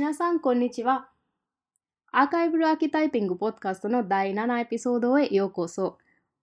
[0.00, 1.10] 皆さん、こんにちは。
[2.10, 5.98] アーカイブルアーキタイピングポッドカストの第7エピソードへようこそ。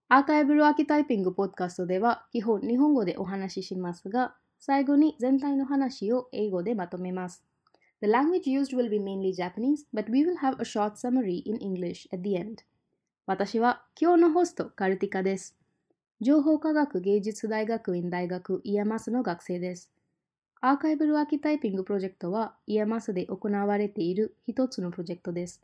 [0.09, 7.43] アーカイブルアーキタイピングポッドカストでは、基本日本語でお話ししますが、最後に全体の話を英語でまとめます。
[8.03, 12.07] The language used will be mainly Japanese, but we will have a short summary in English
[12.13, 12.57] at the end.
[13.25, 15.57] 私は今日のホスト、カルティカです。
[16.21, 19.91] 情報科学芸術大学院大学 IAMAS の学生です。
[20.59, 25.61] Archival Archetyping プロジェクトは IAMAS で行われている一つのプロジェクトです。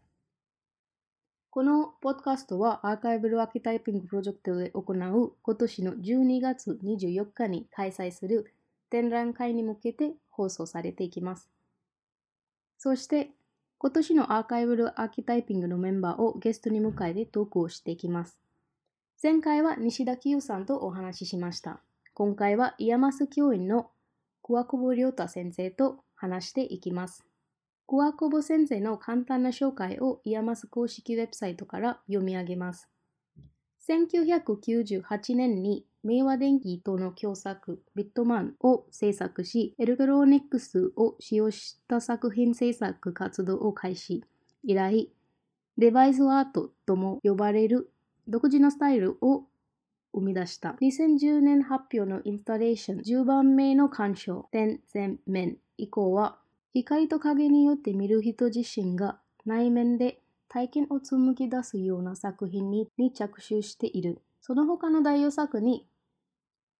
[1.50, 8.54] このポッドカストはアーカイブルアーキタイピングプロジェクトで行う今年の12月24日に開催する
[8.92, 11.50] 展覧会に向けて放送されていきます。
[12.78, 13.32] そして
[13.80, 18.38] 今年の Archival Archetyping のメンバーをゲストに迎えてトークをしていきます。
[19.22, 21.80] 前回は西田清さんとお話ししました。
[22.14, 23.90] 今回は IAMAS 教員の
[24.46, 27.26] クワクボリョウタ先生と話していきます。
[27.88, 32.90] クワクボ先生の簡単な紹介を IAMAS 公式ウェブサイトから読み上げます。
[33.88, 44.26] 1998年に明和電機との共作ビットマンを制作し、エレクトロニクスを使用した作品制作活動を開始。
[44.66, 45.10] 以来、
[45.78, 47.90] デバイスアートとも呼ばれる
[48.28, 49.46] 独自のスタイルを
[50.14, 50.76] 生み出した。
[50.82, 56.38] 2010年発表のインスタレーション10番目の鑑賞、点全面以降は、
[56.74, 64.22] 光と影によって見る人自身が内面で体験を紡ぎ出すような作品に着手している。
[64.40, 65.88] その他の代表作に、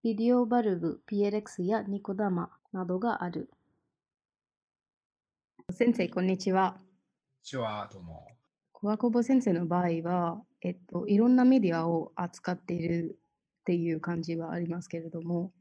[0.04, 3.50] ビデオバルブ、PLX やニコダマなどがある。
[5.72, 6.74] 先生、こんにちは。
[6.74, 6.88] こんに
[7.44, 8.28] ちは、どうも。
[8.74, 13.18] 桑久保先生の場合は、えっと、いろんなメディアを扱っている
[13.64, 15.54] っていう感じはありますけれども、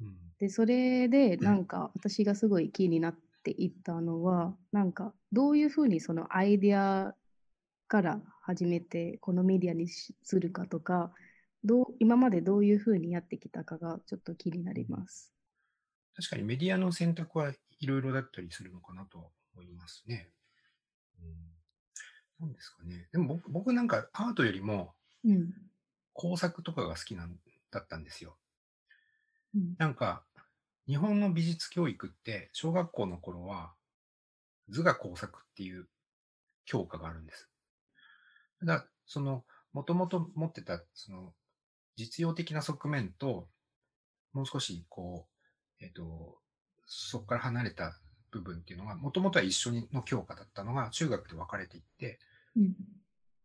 [0.00, 7.12] うん、でそれでなんか私がすごい気になっていったのはなんかどういうふうにそのアイデア
[7.88, 11.10] から始めてこのメディアにするかとか
[11.64, 15.32] どう今までどういうふうにやってきたかがちょっと気になります。
[16.14, 20.30] 確かにメディアの選択はいろいろだったりするのかなと思いますね。
[21.20, 23.08] うん、なんですかね。
[23.10, 24.94] でも僕僕なんかアートよりも
[25.24, 25.52] うん
[26.12, 27.36] 工作とかが好きなん
[27.70, 28.36] だったんですよ。
[29.54, 30.22] うんなんか
[30.86, 33.72] 日本の美術教育って小学校の頃は
[34.68, 35.88] 図画工作っていう
[36.64, 37.48] 教科があるんです。
[38.60, 41.32] ただそのもともと持ってたその
[41.96, 43.48] 実用的な側面と
[44.32, 45.26] もう少しこ
[45.80, 46.38] う、えっ、と、
[46.86, 47.98] そこから離れた
[48.30, 52.18] 部分っていうのが、もともとは一緒の教科だったのが中学で分かれていって
[52.56, 52.66] うんっ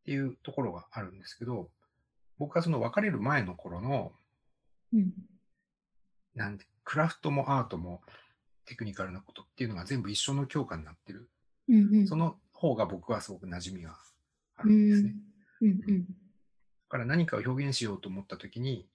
[0.06, 1.70] ていうところがあるんですけど、
[2.38, 4.14] 僕はその別れる前の頃の、
[4.94, 5.14] うん。
[6.34, 8.02] なんて、クラフトもアートも
[8.66, 11.30] テクニカルなことっていうのが全部一緒の教科になってる。
[11.70, 12.08] うんうん。
[12.08, 13.98] その方が僕はすごく馴染みが
[14.58, 15.10] あうるんですね。
[15.10, 15.14] ん。
[15.62, 16.06] うんうん。
[16.06, 16.14] だ
[16.90, 18.88] から何かを表現しようと思った時に、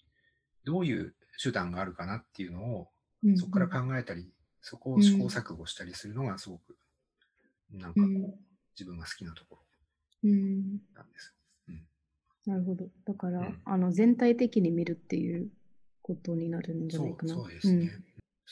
[0.64, 2.88] どういう手段があるかなっていうのを
[3.22, 6.76] うんそこから考えたり、そこを試行錯誤したりするのがすごく、
[7.70, 8.34] なんかこう、うん。
[8.78, 9.58] 自分が好きなとこ
[10.22, 10.78] うん。
[10.94, 11.34] ろなんです。
[12.50, 12.86] なるほど。
[13.04, 15.48] だから、うんあの全体的に見るっていう
[16.02, 17.34] ことになるんじゃそないうかな。
[17.34, 17.92] そうですね。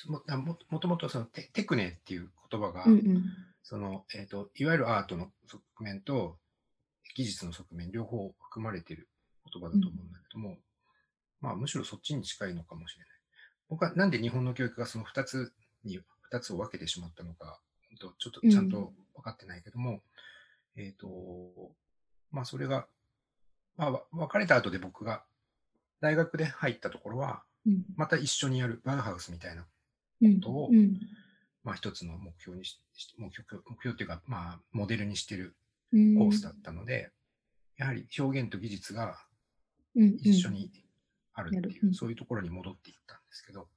[0.06, 3.24] もあももともとそのテテクネっていう言葉が、うんうん
[3.64, 6.38] そのえーと、いわゆるアートの側面と
[7.14, 9.08] 技術の側面両方含まれている
[9.52, 10.56] 言葉だと思うんだけども、
[11.40, 13.08] まあむしろそっちに近いのかもしれない。
[13.68, 15.52] 僕はなんで日本の教育がその2つ
[15.84, 15.98] に、
[16.32, 17.60] 2つを分けてしまったのか、
[17.98, 20.00] ちょっとちゃんと分かってないけども、
[20.76, 21.08] えっ、と、
[22.30, 22.86] まあそれが、
[23.78, 25.24] まあわ別れた後で僕が
[26.00, 27.82] 大学で入ったところは、うん。
[27.96, 29.66] また一緒にやるバウハウスみたいな
[30.20, 30.40] うん。
[30.40, 30.98] ことをうん。
[31.64, 35.56] まあ、一つの目標にし、し目標目標っていうか、まあ、モデルにしてる
[35.92, 36.18] うん。
[36.18, 37.10] コースだったので、
[37.76, 39.18] やはり表現と技術が
[39.94, 40.70] 一緒に
[41.32, 43.68] あるっていう、そういうところに戻っていったんですけど、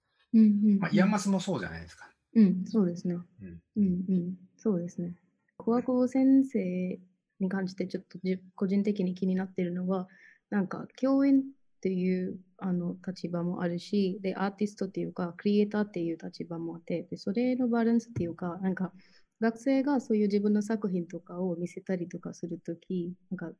[0.79, 2.09] まあ、 IAMAS もそうじゃないですか。
[2.33, 3.15] うん、そうですね。
[3.15, 3.61] うん。
[3.77, 3.83] うん。
[3.83, 5.15] うん、そうですね。
[5.57, 6.99] クワクボ先生
[7.41, 10.07] に関してちょっとじ個人的に気になってるのは、
[10.49, 11.41] なんか教員っ
[11.81, 18.93] ていうあの立場もあるし、で、アーティストっていうか、クリエイターっていう立場もあって、でそれのバランスっていうか、なんか
[19.39, 23.51] 学生がそういう自分の作品とかを見せたりとかするとき、なんか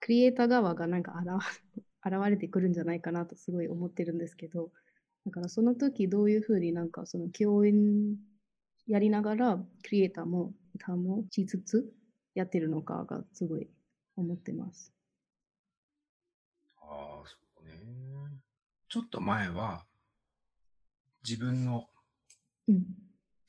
[0.00, 1.14] クリエイター側がなんか
[2.06, 4.70] 現れてくるんじゃないかなとすごい思ってるんですけど、
[5.26, 8.16] だからその時どういうふうになんかその教員
[8.86, 10.52] やりながらクリエイターも
[10.84, 11.90] 保ちつつ
[12.34, 13.68] やってるのかがすごい
[14.16, 14.92] 思ってます。
[16.80, 17.80] ああ、そうね。
[18.88, 19.84] ちょっと前は、
[21.26, 21.88] 自分の
[22.68, 22.84] うん。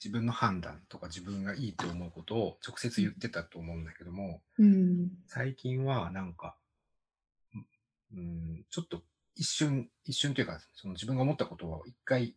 [0.04, 5.10] 自分の判断とか自分がいいと思うことを直接言ってたと思うんだけども、うん。
[5.26, 6.56] 最近はなんか、
[8.14, 9.02] うんうん、ちょっと
[9.36, 12.36] 一瞬、一瞬というか、その自分が思ったことを一回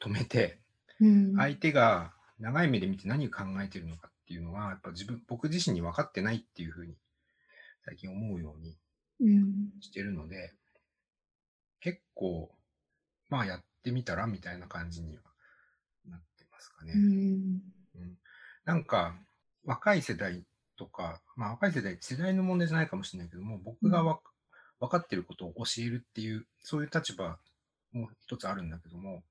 [0.00, 0.60] 止めて、
[1.00, 1.34] うん。
[1.36, 6.96] 相手が長い目で見て何を考えているのかっていうのは、やっぱ自分、僕自身に分かってないっていうふうに
[7.84, 8.76] 最近思うように
[9.20, 9.70] うん。
[9.80, 10.52] してるので、
[11.80, 12.50] 結構、
[13.30, 15.22] まあやってみたらみたいな感じには
[16.08, 16.92] なってますかね。
[16.94, 17.62] うん。
[17.94, 18.18] うん
[18.64, 19.14] なんか、
[19.64, 20.44] 若い世代
[20.76, 24.18] とか、まあ若い世代、世代の問題じゃないかもしれないけども、僕がわ、
[24.80, 27.38] 分かってることを教えるっていう、そういう立場
[27.92, 29.22] も一つあるんだけども、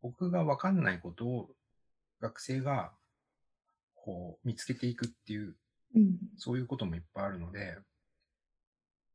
[0.00, 1.50] 僕が分かんないことを
[2.22, 2.92] 学生が
[4.06, 5.56] こう見つけていくっていう、
[5.96, 6.16] うん。
[6.36, 7.76] そういうこともいっぱいあるので、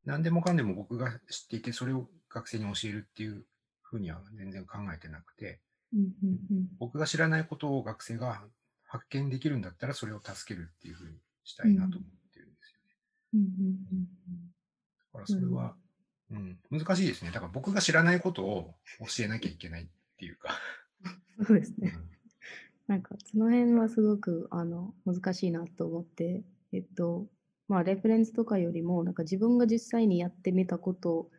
[0.05, 3.45] 何でもかんでも僕が知っていて、それを学生に教えるっていう
[3.81, 5.61] ふうには全然考えてなくて。
[6.79, 8.41] 僕が知らないことを学生が
[8.85, 12.95] 発見できるんだったらそれを助けるっていうふうにしたいなと思ってるんですよね。
[13.33, 14.07] うん。
[15.13, 15.75] だからそれは、
[16.31, 17.31] うん、難しいですね。
[17.31, 20.57] だから僕が知らないことを教えなきゃいけないっていうか。
[21.45, 21.93] そうですね。
[21.93, 22.20] うん
[22.88, 26.44] なんかその辺はすごくあの難しいなと思って、
[26.74, 27.28] えっと、
[27.68, 31.30] まあレフェレンスとかよりも、なんか自分が実際にやってみたこと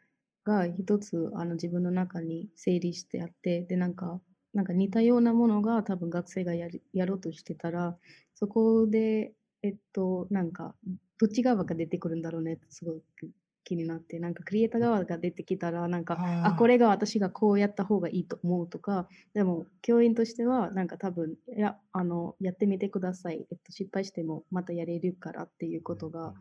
[0.45, 4.21] が一つあの自分の中に整理してあって、で、なんか、
[4.55, 7.99] なんか似たようなものが多分学生がやりやろうとしてたら、
[8.35, 10.75] そこで、えっと、なんか、
[11.19, 13.31] どっち側が出てくるんだろうねってすごく
[13.65, 26.35] 気になって、なんかクリエイター側が出てきたら、なんか、あこれが私がこうやった方がいいと思うとか、でも教員としてはなんか多分いやあのやってみてください、えっと、失敗してもまたやれるからっていうことが、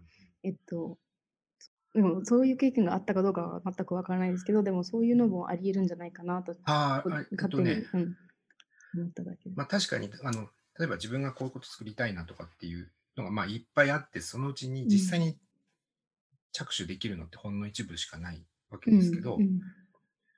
[0.44, 0.98] えっと
[1.94, 8.16] うん、そういう経験があったかどうかは全くわからないですけどでもそういうのもありえるんじゃないかなとあ勝えっと手に、ね、うん、
[8.96, 9.56] 思っただけで。
[9.56, 15.38] まあ確かに、あの、例えば自分がこういうこと作りたいなとかっていうのがまあいっぱいあって、そのうちに実際に
[16.52, 19.60] 着手できるのってほんの一部しかないわけですけど、うん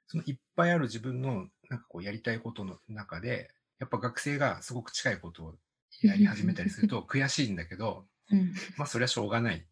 [0.08, 3.50] そのいっぱいある自分のなんかこうやりたいことの中で、
[3.80, 5.56] やっぱ学生がすごく近いことを
[6.04, 8.54] やり始めたりすると悔しいんだけど、うん。
[8.78, 9.66] まあそれはしょうがない。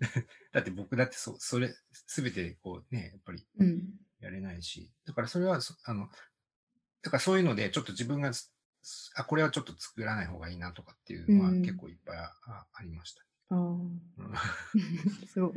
[0.52, 3.90] だって僕だってそそれ、すべてこうね、やっぱりうん。
[4.18, 6.10] やれないし、だからそれはそ、あの、
[7.02, 8.52] だからそういうのでちょっと自分がす、
[9.14, 11.62] あ、これはちょっと作らない方がいいなとかっていうのはうん。
[11.62, 13.22] 結構いっぱいああありました。
[13.22, 13.29] あーうん
[15.26, 15.52] すごい。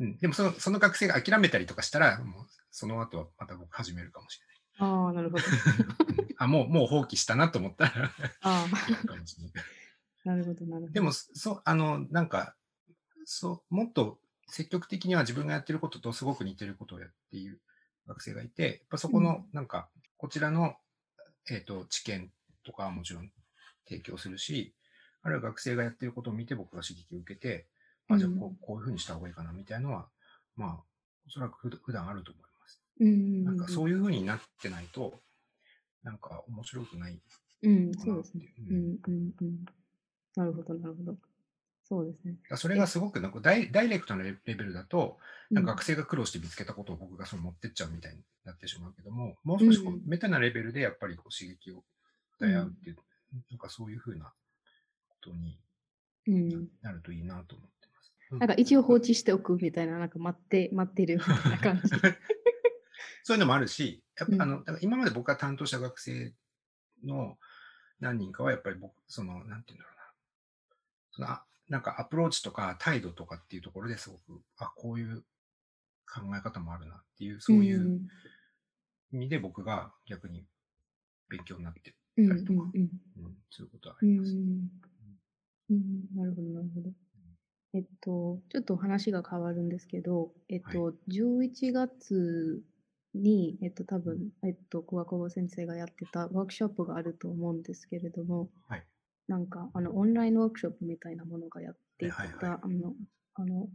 [0.00, 4.40] うんでもそのその学生が諦めたりとかしたら、もうその後はまた僕始めるかもし
[4.78, 5.42] ああ、なるほど。
[6.38, 8.68] あ、もう、もう放棄したなと思ったらあ
[9.06, 9.52] かもしれない。
[10.24, 10.92] あ、なるほど、なるほど。
[10.92, 12.54] でも、そう、あの、なんか、
[13.24, 17.60] そう、もっと積極的には自分がやってることとすごく似てることをやっている
[18.06, 20.76] 学生がいて、やっぱそこの、なんか、こちらの、
[21.50, 22.30] えっ、と、知見
[22.64, 23.30] とかはもちろん
[23.88, 24.74] 提供するし、
[25.22, 27.66] あるいは学生がやってることを見て僕が刺激を受けて、
[28.08, 30.08] あ、じゃあこうこういうふうにした方がいいかなみたいなのは、
[30.56, 30.84] まあ、
[31.26, 32.82] おそらく普段普段あると思います。
[33.00, 35.20] うん、なんかそういうふうになってないと、
[36.02, 37.18] なんか面白くない
[37.62, 38.44] うん、かそうですね。
[38.70, 38.72] う。
[38.72, 39.64] んん、うん、うん。
[40.36, 41.16] なるほど、なるほど。
[41.88, 42.36] そうですね。
[42.56, 45.18] それがすごくなんかダイダイレクトなレレベルだと、
[45.50, 51.82] なんかうん学生が苦労して見つけたことを僕がその持ってっちゃうみたいになってしまうけども、もう少しこううんメタなレベルでやっぱりこう刺激を
[52.40, 52.96] 与え合うっていう、
[53.50, 54.32] なんかそういうふうな
[55.22, 55.58] ことに
[56.26, 56.68] うん。
[56.82, 58.12] なるといいなと思ってます。
[58.38, 61.90] なんか一応放置しておくみたいな、なんか待って、待ってるみたいな感じ。
[63.24, 66.34] そういうのもあるし、やっうんぱあの、だから今まで僕が担当した学生
[67.04, 67.38] の
[68.00, 70.02] 何人かはやっぱり僕、その、なんていうんだろうな。
[71.12, 75.22] そのあなんかアプローチとか態度とかっていうところですごく、あ、こういう
[76.10, 78.08] 考え方もあるなっていう、そういううん
[79.12, 80.46] 意味で僕が逆に
[81.28, 84.32] 勉強になってうん、うんたりとか、うんうんそういうことはあうんります。
[84.32, 84.70] うん、
[85.70, 86.90] なるほど、なるほど。
[87.74, 92.62] えっと、ちょっと話が変わるんですけど、えっと、11月
[93.14, 98.84] に、えっと、多分、えっと、小久保先生がやってたワークショップがあると思うんですけれども、はい。
[99.26, 102.58] なんか、あの、オンラインワークショップみたいなものがやっていた、はいはいはい。
[102.62, 102.94] あの、
[103.34, 103.68] あの、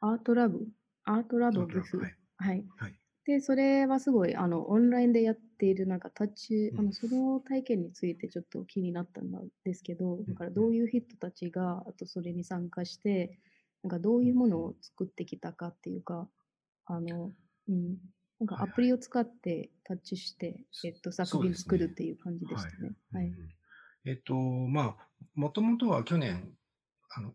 [0.00, 0.66] アートラブ、
[1.04, 2.14] アートラブブス、はい。
[2.38, 2.64] はい。
[2.76, 9.30] はいで、それはすごい、あの、オンラインでやっている、なんか、タッチ、うんあの、その体験についてちょっと気になったん
[9.64, 13.36] ですけど、だから、どういう人たちが、あと、それに参加して、
[13.82, 16.28] なんか、どういうものを作ってきたかっていうか、
[16.84, 17.32] あの、
[17.68, 17.98] うん、
[18.38, 18.70] なんか、はいはい。
[18.70, 22.92] アプリを使ってタッチして、えっと、作品作るっていう感じでしたね。
[23.12, 23.26] はい。
[23.26, 23.48] うんうん。
[24.08, 26.52] えっと、まあ、もともとは去年、
[27.10, 27.34] あの、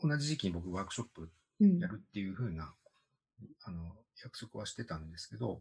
[0.00, 1.80] 同じ時期に僕ワークショップうん。
[1.80, 2.72] やるっていうふうな、
[3.64, 5.60] あの、約束はしてたんですけど、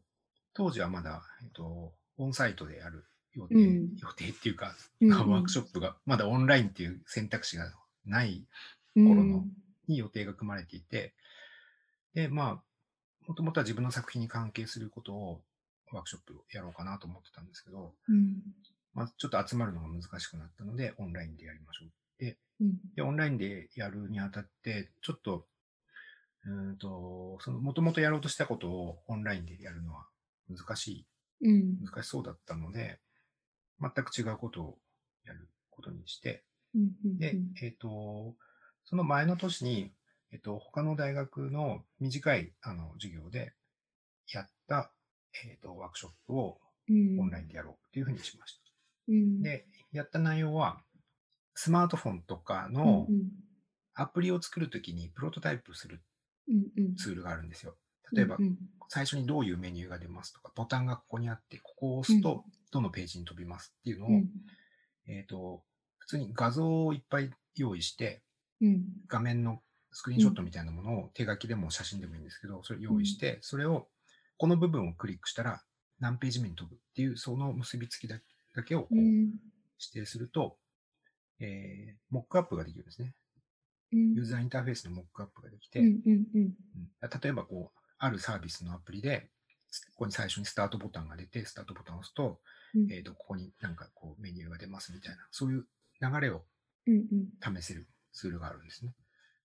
[0.53, 3.95] 当時はまだ、えっと、オンサイトでやる予定、うん。
[3.97, 7.73] 予定っていうか、うん ワークショップが、まだオンラインっていう選択肢が
[8.05, 8.45] ない
[8.95, 9.07] うん。
[9.07, 9.47] 頃の
[9.87, 11.13] に予定が組まれていて、
[12.13, 12.63] で、まあ、
[13.27, 15.41] もともとは自分の作品に関係することを
[15.91, 18.41] ワークショップをやろうかなと思ってたんですけど、うん。
[18.93, 21.89] まあ、ちょっと集まるのが難しくなったので、オンラインでやりましょう。
[22.61, 22.79] うん。
[22.95, 25.47] で、オンラインでやるにあたって、ちょっと、
[26.45, 30.07] うーんと、その、もともとやろうとしたことをオンラインでやるのは
[30.49, 31.05] 難し
[31.41, 31.85] い、うん。
[31.85, 32.99] 難しそうだったので、
[33.79, 34.77] 全く違うことを
[35.25, 36.43] やることにして、
[36.75, 38.35] うんうんで、えっ、と、
[38.85, 39.91] その前の年に、
[40.31, 43.53] えっ、と、他の大学の短い、あの、授業で
[44.31, 44.91] やった、
[45.45, 46.57] えっ、と、ワークショップを
[46.89, 47.19] うん。
[47.19, 48.61] オンラインでやろうっていうふうにしました。
[49.09, 49.41] うん。
[49.41, 50.81] で、やった内容は、
[51.53, 53.29] スマートフォンとかうんのうん。
[53.93, 56.10] アプリを作るときにプロトタイプするうんうん
[56.97, 57.75] ツールがあるんですよ。
[58.13, 58.57] 例えばう、ん
[58.93, 64.29] 最初にどういうメニューが出ますとか、ボタンがここにあって、ここを押すと、どのページに飛びますっていうのを、うん。
[65.07, 65.63] えっ、と、
[65.97, 68.21] 普通に画像をいっぱい用意して、
[68.59, 68.83] うん。
[69.07, 69.61] 画面の
[69.93, 73.87] スクリーンショットみたいなものを手書きでも写真でもいいんですけど、それ用意して、それを、
[74.37, 75.63] この部分をクリックしたら
[76.01, 78.19] 何ページ目に飛ぶっていう、その結びつきだ
[78.55, 79.05] だけをこううん。
[79.79, 80.57] 指定すると、
[81.39, 83.15] えー、モックアップができるんですね。
[83.91, 84.13] うん。
[84.13, 89.29] ユーザーインターフェースのモックアップができて、例えばこう、あるサービスのアプリで、
[89.91, 92.39] ここに最初にスタートボタンが出て、スタートボタンを押すと、
[92.75, 92.91] うん。
[92.91, 95.65] えっ、と、ここになんかこうメニューが出ますみたいな、そういう
[96.01, 96.43] 流れを
[96.85, 98.93] 試せるツールがあるんですね。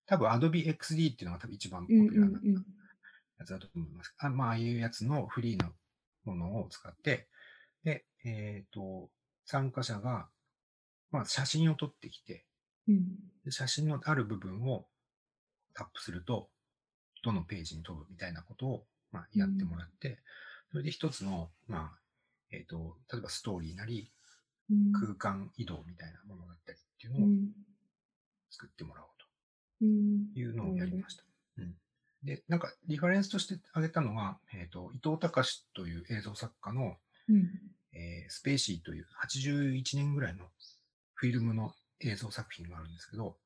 [0.05, 2.55] 多分 Adobe XD っていうのが多分一番ポうんピュラーなうん
[3.39, 4.13] やつだと思います。
[4.17, 5.71] あまあ、ああいうやつのフリーな
[6.25, 7.27] ものを使って、
[7.83, 9.09] で、えっ、と、
[9.45, 10.27] 参加者が、
[11.11, 12.45] まあ、写真を撮ってきて、
[12.87, 13.05] うん。
[13.45, 14.85] で写真のある部分を
[15.73, 16.49] タップすると、
[17.23, 20.19] どのページに飛ぶみたいなことを、まあ、やってもらって、
[20.71, 21.99] それで一つの、まあ、
[22.51, 24.11] えっ、と、例えばストーリーなり、
[24.69, 24.91] うん。
[24.91, 27.51] 空間移動みたいなものだったりっていうのをうん。
[28.49, 29.07] 作ってもらおう
[29.81, 30.33] うん。
[30.33, 31.23] というのをやりました。
[31.57, 31.75] うん、
[32.23, 36.95] で、なんか、リファレンスとして挙げたのが、えっ、と、伊藤隆という映像作家の、
[37.29, 37.49] うん。
[37.93, 40.45] えースペーシーという81年ぐらいの
[41.15, 43.37] フィルムの映像作品があるんですけど、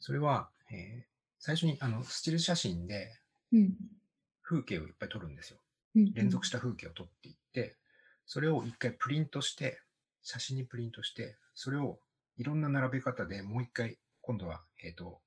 [0.00, 3.18] それは、えー最初にあのスチール写真で
[3.52, 3.74] うん
[4.42, 5.58] 風景をいっぱい撮るんですよ。
[5.94, 7.76] うん連続した風景を撮っていって、
[8.26, 9.78] それを一回プリントして、
[10.22, 11.98] 写真にプリントして、それを
[12.38, 15.20] いろんな並べ方でもう一回、今度は、えっ、と、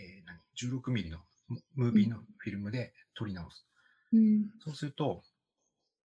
[0.00, 0.38] えー何
[0.80, 1.18] ?16 ミリの
[1.48, 3.66] ムムービーのフィルムで撮り直す。
[4.14, 5.22] うんそうすると、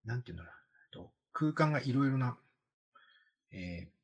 [0.04, 0.62] なんていうんだろう
[1.34, 2.38] 空間がいろいろな、
[3.52, 4.01] えー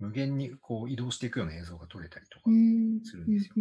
[0.00, 3.00] 無限にこう移動していくような映像が撮れたりとか、うん。
[3.04, 3.54] するんですよ。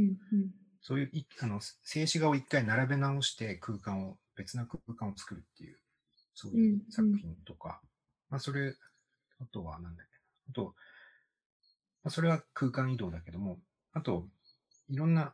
[0.81, 5.77] そういういあの静止画を一回並べ直して空間を、別な空間を作るっていう、
[6.33, 7.81] そういううん作品とか、
[8.29, 8.73] まあそれ、
[9.41, 10.75] あとはなんだっけな、あと、
[12.03, 13.59] まあ、それは空間移動だけども、
[13.93, 14.29] あと、
[14.87, 15.33] いろんな、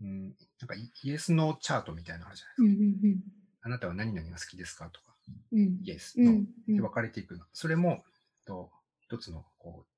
[0.00, 0.22] うん、
[0.60, 3.30] なんかイイエスノーチャートみたいなのあるじゃないですか。
[3.62, 5.14] あなたは何々が好きですかとか、
[5.52, 5.80] うん。
[5.82, 6.34] イエス、うんノー
[6.68, 7.44] うんで分かれていくの。
[7.52, 8.04] それも、
[8.46, 8.70] と
[9.00, 9.89] 一つのこう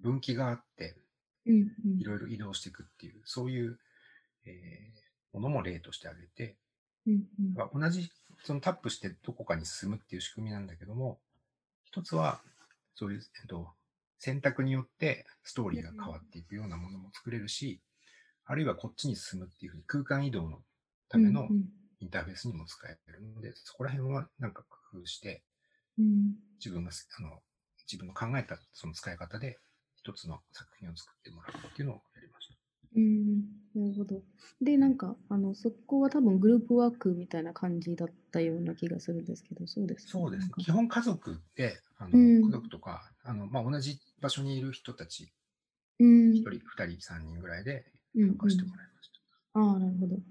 [0.00, 0.96] 分岐があって、
[1.46, 2.00] うんうん。
[2.00, 3.78] いろいろ移動していくっていう、そういう、
[4.46, 6.56] えーものも例として挙げて、
[7.06, 7.24] うん
[7.54, 8.08] まあ同じ
[8.44, 11.18] そのタップしてどこかに進むっていう仕組みなんだけども、
[11.84, 12.40] 一つは、
[12.94, 13.68] そういう、えっと、
[14.18, 17.80] 選択によってストーリーが変わっていくようなものも作れるし、
[18.44, 20.58] あるいはこっちに進むっていうふうに空間移動の
[21.08, 21.64] ためのうん
[22.00, 25.42] インターフェースにも使えるので、そこら辺はなんか工夫して、
[25.98, 26.34] うん。
[26.58, 27.40] 自分がす、あの、
[27.90, 29.58] 自分の考えたその使い方で
[30.04, 32.54] 一つの作品を作ってもらうっていうのをやりました。
[32.96, 33.40] うん
[33.74, 34.22] なるほど。
[34.60, 40.12] で、なんか、あの、そこは多分グループワークみたいな感じだったような気がするんですけど、そうですか？
[40.12, 45.32] そうです基本家族で、あの、うん家族とか、あの、まあ、同じ場所にいる人たち、
[45.98, 47.84] うん一人、二人、三人ぐらいで
[48.14, 49.08] うん参加してもらいまし
[49.54, 49.58] た。
[49.60, 50.14] ああ、なるほど。
[50.16, 50.22] うん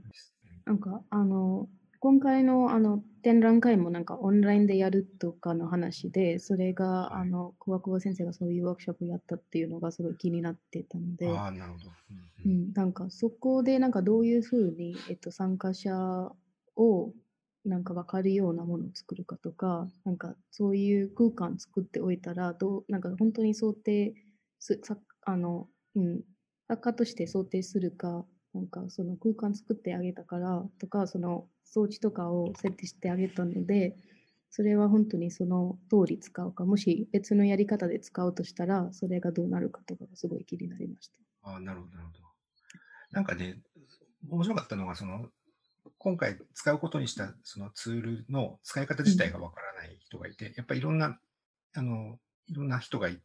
[0.65, 1.67] なんか、あの、
[2.03, 7.21] 今回のあの展覧会もなんかオンラインでやるとかの話で、それが、はい。
[7.21, 11.85] あの、桑久保先生がそういうワークショップやったっていうのがすごい気になってたので、なるほど。
[12.45, 15.95] うんなんかそこでなんかどういうふうに、えっと、参加者
[16.75, 17.13] を
[17.63, 24.13] なんか分かるようなものを作るかとか、なんかそういう空間作っておいたら、どう、なんか本当に想定
[24.59, 26.21] す、さあの、うん、
[26.67, 33.95] 作家として想定するか、なんかその空間作ってあげたからとか、その装置とかを設定してあげたので、
[34.49, 41.17] それは本当にその通り使うか、もし別のやり方で使うとしたら、それがどうなるかとかがすごい気になりました。
[41.43, 42.19] ああ、なるほど、なるほど。
[43.11, 43.59] なんかね、
[44.29, 45.29] 面白かったのが、その、
[45.97, 51.17] 今回使うことにしたそのツールの使い方自体がわからない人がいて、やっぱりいろんな
[51.75, 53.19] あの、いろんな人がい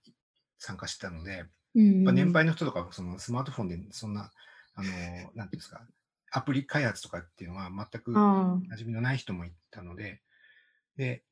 [0.58, 1.44] 参加してたので、
[1.74, 4.30] うんまあ、年配の人とかはそのスマートフォンでそんな、
[4.78, 4.88] あの、
[5.34, 5.86] なんていうんですか、
[6.30, 10.22] アプリ開発とかっていうのは全くあ馴染みのない人もいたので、
[10.96, 11.24] で、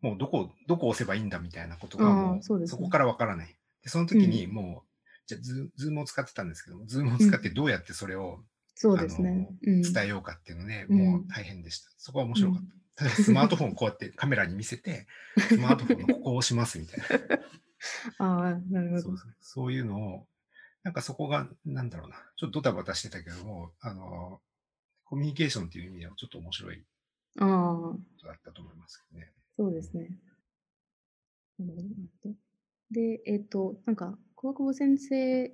[0.00, 3.58] もうどこ、どこ押せばいいんだみたいなことがあもうーそうねそこからわからない。
[3.82, 4.88] で、その時にもう、
[5.26, 8.40] じゃあズ、ズームを使ってたんですけども、ズームを使ってどうやってそれを
[8.80, 9.48] そうですね。
[9.66, 9.82] うん。
[9.82, 11.90] 伝えようかっていうので、うんもう大変でした。
[11.98, 12.62] そこは面白かっ
[12.94, 13.04] た。
[13.04, 15.06] ただスマートフォンをこうやってカメラに見せて、
[15.48, 17.06] スマートフォンのここを押しますみたいな。
[18.24, 19.02] ああ、なるほど。
[19.02, 20.28] そうそういうのを、
[20.88, 24.40] なんかそこが、なんだろうな、ちょっとドタバタしてたけども、あの、
[25.04, 26.82] コミュニケーションっていう意味ではちょっと面白い
[27.36, 29.30] ことだったと思いますけどね。
[29.58, 30.08] そうですね。
[32.90, 35.52] で、えっ、と、なんか、小久保先生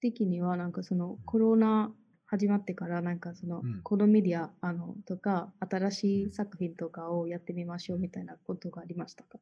[0.00, 1.92] 的には、なんかそのコロナ
[2.24, 9.38] 始まってから、なんかそのうん、コロメディア、あの、とか、新しい作品とかをやってみましょうみたいなことがありましたか？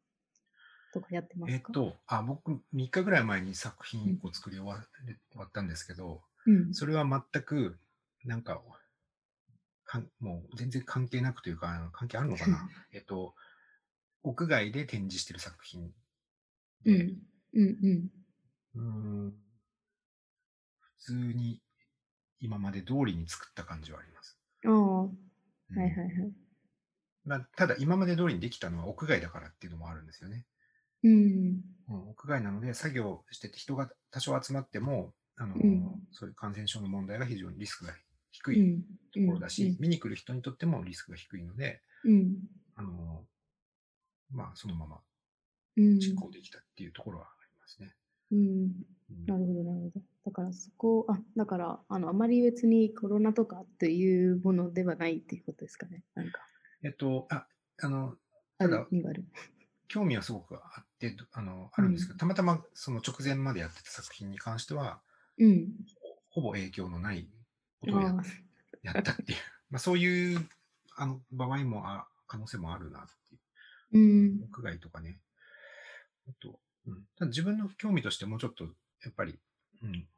[0.94, 1.58] とかやってますか？
[1.58, 6.76] えっと、あ、僕、3日ぐらい前に作品1個作り終われ終わったんですけど、うん。
[6.76, 7.78] それは全く、
[8.24, 8.62] なんか、
[9.84, 12.66] かんもう全然関係なくというか、関係あるのかな？
[12.92, 13.34] えっと、
[14.24, 15.94] 屋外で展示してる作品
[16.82, 17.22] で、うん。
[17.52, 18.10] うんうん。
[18.74, 19.44] うーん
[20.78, 21.62] 普通に
[22.40, 24.40] 今まで通りに作った感じはあります。
[24.66, 25.10] ああ、は
[25.70, 26.34] うんいはいはい。
[27.24, 30.46] まあ、ただ、今まで通りにできたのは屋外だからっていうのもあるんですよね。
[31.04, 31.60] うん。
[31.88, 37.92] うん、屋外なので、作業してて人が多少集まっても、あのうんそういう感染症の問題が非常にリスクが
[38.30, 38.82] 低いうん。
[39.12, 42.36] ところだし、見に来る人にとってもリスクが低いので、うん。
[42.76, 43.24] あの
[44.30, 44.98] まあ、そのまま
[45.76, 45.98] うん。
[45.98, 47.94] 実行できたっていうところはありますね。
[48.32, 48.38] うん。
[48.38, 50.00] うんなるほど、なるほど。
[50.26, 56.02] だからそこ、あ、だから、あの、あまり別にコロナとかっていうものではないっていうことですかね。
[56.14, 56.40] なんか、
[56.82, 57.46] えっと、あ、
[57.82, 58.14] あの、
[58.58, 58.86] あただ。
[59.94, 65.00] 興味はすごくあって、あの、あるんですけど、たまたまその直前までやってた作品に関しては、
[65.38, 65.68] うん。
[66.30, 67.28] ほぼ影響のない
[67.80, 68.10] ことをや
[68.90, 69.38] ったっていう、
[69.70, 70.48] まあそういう
[70.96, 73.40] あの場合もあ、可能性もあるなっていう。
[73.92, 73.98] う
[74.40, 74.42] ん。
[74.42, 75.20] 屋外とかね。
[76.28, 79.38] あと、うん、ただ自分の興味としてもうちょっと、やっぱり、
[79.80, 80.08] うん、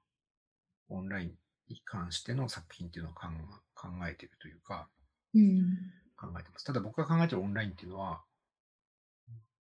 [0.89, 3.27] オンラインに関しての作品っていうのを考
[3.75, 4.89] 考えてるというか、
[5.35, 5.93] うん。
[6.17, 6.65] 考えてます。
[6.65, 8.23] ただ僕が考えてるオンラインっていうのは、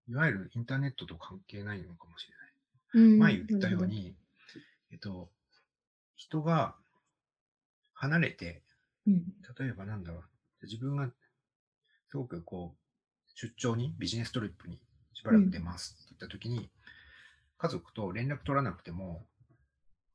[0.08, 2.28] いわゆるインターネットと関係ないのかもし
[2.94, 3.12] れない。
[3.12, 3.18] うん。
[3.18, 4.14] 前言ったように、
[4.92, 5.30] えっと、
[6.16, 6.74] 人が
[7.94, 8.62] 離れて。
[9.58, 10.22] 例えばなんだろう、
[10.64, 11.08] 自分が
[12.08, 14.80] すごくこう、出張に、ビジネストリップに
[15.14, 16.70] しばらく出ますって言ったときに、
[17.58, 19.24] 家族と連絡取らなくても、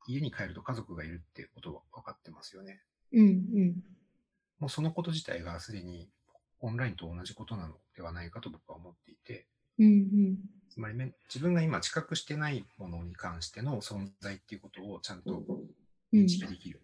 [0.06, 2.82] 家に帰ると家族がいるってことは分かってますよね。
[3.12, 3.26] うん。
[3.28, 3.82] うん。
[4.58, 6.10] もうそのこと自体がすでに
[6.60, 9.46] オンラインと同じことなのではないかと僕は思っていて、
[9.78, 9.86] うん。
[9.86, 10.38] うん。
[10.70, 15.42] つまりめ自分が今知覚してないものに関しての存在っていうことをちゃんと
[16.12, 16.80] うん認識できる。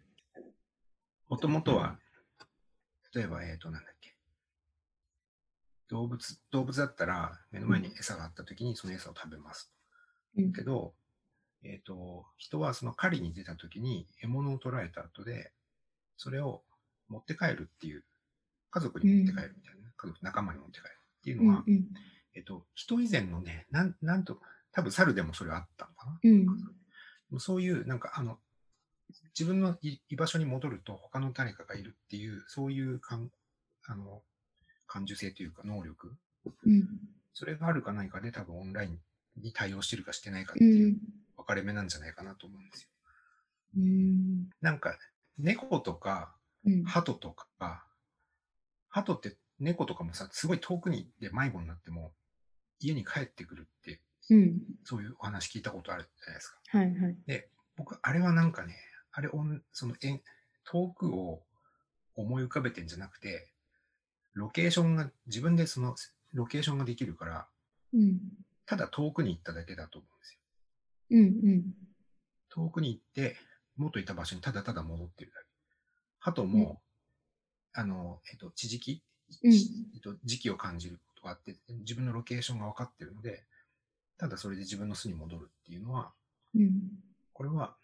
[1.28, 1.98] もともとは、
[3.14, 4.14] 例えば、えっ、と、なんだっけ。
[5.88, 9.70] 動物、動物だったら目の前に餌があった時にその餌を食べます。
[10.36, 10.94] うんけど、
[11.62, 15.52] えっ、と、人はその狩りに出た時に獲物を捕らえた後で、
[16.16, 16.62] それを
[17.08, 18.04] 持って帰るっていう、
[18.70, 21.46] 家族に持って帰るみたいな、家族、仲間に持って帰るっていううん。
[21.48, 21.84] のは、うん。
[22.34, 24.40] えっ、と、人以前のね、なん、なんと、
[24.72, 26.20] 多分猿でもそれはあったのかな。
[26.22, 27.40] うん。
[27.40, 28.38] そういう、なんか、あの、
[29.38, 33.30] 自分のい居場所に戻ると他の誰かがいるっていう、そういう感、
[33.86, 34.22] あの、
[34.86, 36.14] 感受性というか能力、
[36.64, 36.88] うん。
[37.34, 38.98] それがあるかないかで多分オンライン
[39.36, 40.66] に対応してるかしてないかってう。
[40.66, 40.98] いうん
[41.36, 42.88] 分かれ目なんじゃないかなと思うんですよ。
[43.76, 44.50] うん。
[44.60, 44.98] なんか、
[45.38, 46.34] 猫とか、
[46.66, 46.82] うん。
[46.82, 47.86] 鳩とか、
[48.88, 52.12] 鳩って猫とかもさ、すごい遠くにで迷子になっても、
[52.80, 54.60] 家に帰ってくるって、うん。
[54.84, 56.58] そういうお話聞いたことあるじゃないですか。
[56.78, 57.16] はいはい。
[57.26, 58.76] で、僕、あれはなんかね、
[59.12, 59.28] あれ、
[59.72, 59.94] その、
[60.64, 61.42] 遠くを
[62.14, 63.52] 思い浮かべてんじゃなくて、
[64.34, 65.96] ロケーションが、自分でその、
[66.32, 67.48] ロケーションができるから、
[67.92, 68.20] うん。
[68.66, 70.40] ただ遠くに行っただけだと思うんですよ。
[71.10, 71.50] うん。
[71.50, 71.74] うん。
[72.50, 73.36] 遠くに行って、
[73.76, 75.46] 元いた場所にただただ戻ってるだけ。
[76.18, 76.82] 鳩も、
[77.72, 79.02] あの、えっと、地磁気、
[79.42, 83.44] うんえっと、時期を感じることがあって、自分のロケーションが分かってるので、
[84.16, 86.12] ただそれで自分の巣に戻るっていうのは、
[86.54, 86.80] うん。
[87.32, 87.76] これは、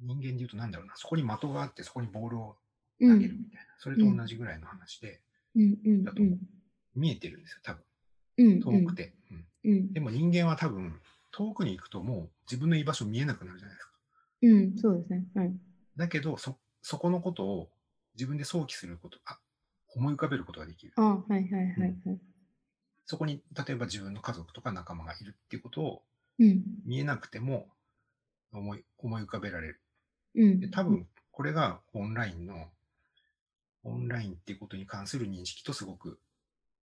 [0.00, 2.56] 人間で言うとなんだろうな、そこに的があって、そこにボールを
[3.00, 3.14] うん。
[3.14, 5.20] 投げるみたいな、それと同じぐらいの話で、
[5.54, 5.78] うん。
[5.84, 6.04] うん。
[6.04, 6.38] だとうん。
[6.94, 7.82] 見えてるんですよ、多分。
[8.38, 8.60] うん。
[8.60, 9.14] 遠くて。
[9.30, 9.92] うんうん。
[9.92, 11.00] でも人間は多分、
[11.32, 13.92] 遠くに行くともう自分の居場所見えなくなるじゃないですか。
[14.42, 14.78] うん。
[14.78, 15.26] そうですね。
[15.34, 15.52] はい。
[15.96, 17.70] だけど、そ、そこのことを
[18.14, 19.38] 自分で想起すること、あ、
[19.94, 20.92] 思い浮かべることができる。
[20.96, 21.96] あはいはいはいはい。
[23.06, 26.02] そこに例えば自分の家族とか仲間がいるっていうことを
[26.38, 26.62] うん。
[26.86, 27.68] 見えなくても
[28.52, 29.80] 思い思い浮かべられる。
[30.34, 30.60] うん。
[30.60, 32.68] で多分これがオンラインの、
[33.84, 36.18] オンラインっていうことに関する認識とすごく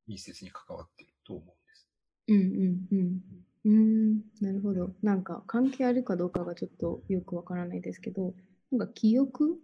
[0.07, 1.87] 密接に関わっていると思うんです。
[2.27, 3.21] うんうんうん。
[3.65, 4.91] うん、なるほど。
[5.03, 8.33] なんか関係あるかどうかがちょっとよくわからないですけど、
[8.71, 9.57] なんか記憶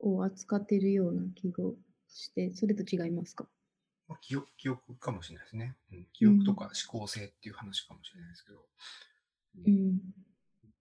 [0.00, 1.64] を扱っているような気が
[2.16, 3.46] して、それと違いますか？
[4.08, 6.06] まあ、記憶記憶かもしれないですね、うん。
[6.12, 8.58] 記憶とか思考性っていう話かもしれないですけど、
[9.66, 10.00] うん。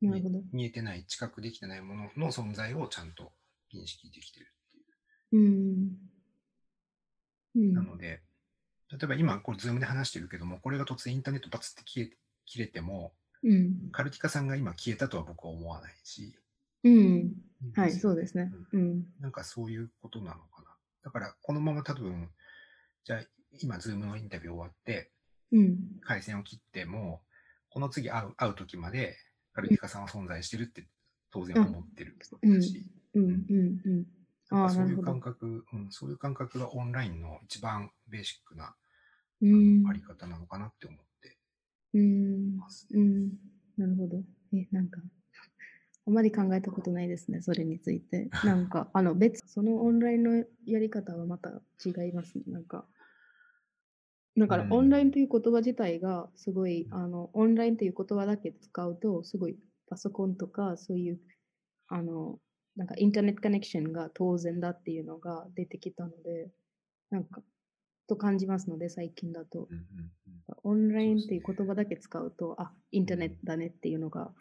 [0.01, 0.39] なるほど。
[0.39, 3.31] 見見えてない、知覚できてないものの存在をちゃんと
[3.73, 5.43] 認識できてるっていう。
[5.43, 5.97] うん。
[7.55, 7.73] うん。
[7.73, 8.21] なので、
[8.91, 12.11] 例えば今、これ、ズームで話してるけども、これが突然インターネットバツって消え
[12.45, 13.89] 切れても、うん。
[13.91, 16.37] カルティカさんが今消えたとは僕は思わないし、
[16.83, 17.33] うん。
[17.73, 18.53] はい、そうですね。
[18.73, 19.05] うん。
[19.19, 20.74] なんかそういうことなのかな。
[21.05, 22.31] だから、このまま多分、
[23.03, 23.19] じゃあ、
[23.61, 25.11] 今、ズームのインタビュー終わって、
[25.51, 25.77] うん。
[26.01, 27.21] 回線を切っても、
[27.69, 29.15] この次会う会う時まで、
[29.53, 30.83] カルティカさんは存在してるって
[31.31, 33.23] 当然思ってるうんし、うん。
[33.23, 33.45] うん。
[33.85, 34.05] うん。
[34.49, 35.03] ああ、なんかそういう。
[35.03, 38.75] 感覚、うん、そういう感覚がオンラインの一番ベーシックな、
[39.41, 39.93] うあんのあ。
[39.93, 41.37] り方なのかなって思って
[41.93, 42.57] うん。
[42.57, 42.87] ます。
[42.91, 43.29] うん。
[43.77, 44.23] なるほど。
[44.53, 44.99] え、なんか、
[46.07, 48.29] あまり考えたことないですね、それについて。
[48.45, 52.43] なんか、あの、別、そのオンラインのやり方はまた違いますね。
[52.47, 52.87] なんか、
[54.37, 61.19] だから、うんオンラインという言葉自体が、すごい、あの、オンラインという言葉だけ使うと、すごい、パソコンとか、そういう、
[61.87, 62.39] あの、
[62.75, 66.51] なんか、インターネットコネクションが当然だっていうのが出てきたので、
[67.09, 67.41] なんか、
[68.07, 69.67] と感じますので、最近だと。
[69.71, 70.11] うんうんうん
[70.63, 74.31] オンラインそうですねっていう言葉だけ使うと、あ、インターネットだねっていうのが。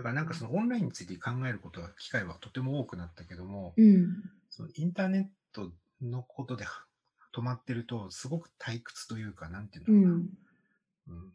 [0.00, 4.06] だからなんかそのオンラインについて考えることは、機会はとても多くなったけども、うん、
[4.48, 6.64] そのインターネットのことで
[7.34, 10.14] 止まってると、すごく退屈というか、なんていううのかな。
[10.14, 10.20] ん、
[11.08, 11.32] うん。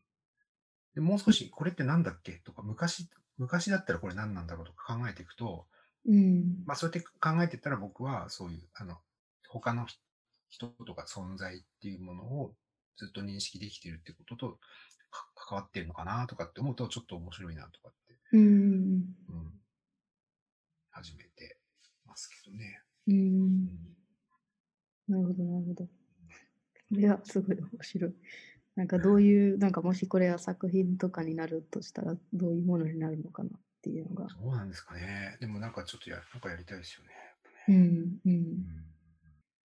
[0.95, 2.31] でもう少し、これってなんだっけ？
[2.43, 5.67] とか、昔、昔だったらこれ何なんだろうとか考えていくと、
[6.07, 8.97] うん、まあそうやって考えていったら僕はそういう、あの、
[9.47, 9.85] 他の
[10.49, 12.55] 人とか存在っていうものを
[12.97, 14.59] ずっと認識できてるってことと
[15.11, 17.89] か関わってるのかなとかって思うとちょっと面白いなとか。
[17.89, 18.04] って、
[18.35, 19.61] うん、うん、
[20.91, 21.57] 始めて
[22.05, 22.81] ますけどね。
[23.07, 23.69] う、うんん
[25.07, 25.87] なるほど、なるほど。
[26.89, 28.13] それはすごい面白い。
[28.75, 34.27] なんかどういう、なんかもしこれが作品とかになるとしたら、どういうものになるのかなっていうのが。
[34.27, 35.37] どうなんですかね。
[35.39, 37.11] でもなんかちょっとやなんかやりたいですよね。
[37.69, 38.19] うん、う。
[38.25, 38.45] うんん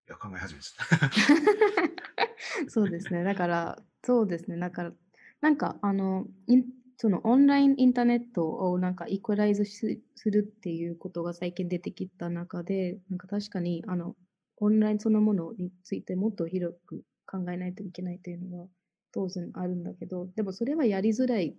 [0.07, 1.11] いや考え始めちゃった。
[2.69, 3.23] そうですね。
[3.23, 4.57] だから、そうですね。
[4.57, 4.93] だから、
[5.41, 6.65] なんか、あの、イン
[7.01, 9.87] そのオンラインインターネットをなんかイコライズす
[10.29, 14.15] るっていうことが最近出てきた中で、なんか確かに、あの、
[14.57, 18.67] オンラインそのものについてもっと広く考えないといけないというのは
[19.11, 21.55] 当然あるんだけど、でもそれはやりづらいっ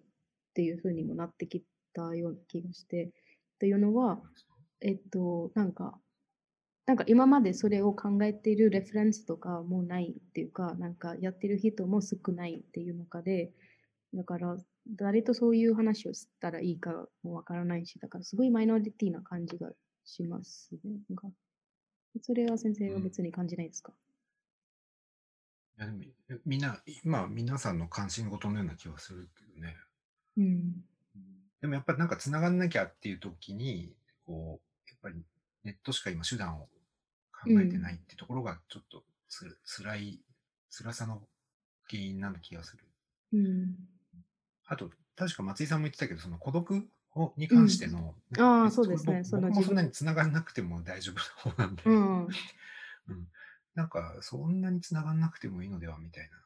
[0.55, 3.11] ていうふうにもなってきたような気がして、
[3.59, 4.20] というのは、
[4.81, 5.98] えっと、なんか、
[6.87, 13.50] なんか今までそれを考えているレフェレンスとかもないっていうか、なんかやってる人も少ないっていう中で、
[14.14, 19.70] だから誰とそういう話をしたらいいかもわからないし、だからすごいマイノリティな感じが
[20.04, 21.00] しますね。
[22.20, 23.92] それは先生は別に感じないですか、
[25.78, 26.02] いやでも
[26.44, 29.76] みんな、今、皆さんの関心事のような気はするけどね。
[30.36, 30.84] うん。
[31.60, 33.94] でもやっぱりなんか繋がんなきゃっていう時に、
[34.26, 35.24] こう、やっぱり
[35.64, 36.68] ネットしか今手段を
[37.32, 40.20] 考えてないってところがちょっとつ、辛い、
[40.70, 41.22] 辛さの
[41.88, 42.84] 原因な気がする。
[43.32, 43.76] うん。
[44.66, 48.40] あと、確か松井さんも言ってたけど、その孤独をに関しての、うん。
[48.40, 49.16] あー別にそうですね。
[49.18, 52.27] 僕そ僕もそんなに繋がんなくても大丈夫な方なんで、うん。
[53.09, 53.29] うん。
[53.75, 56.42] なんか、そんなに繋がんなくてもいいのではみたいな。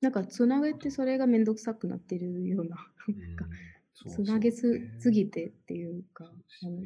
[0.00, 2.76] なんかつなげてそれがめんどくさくなってるような、
[3.08, 3.46] なんか
[3.94, 6.30] つなげすすぎててっていうか、
[6.62, 6.82] あの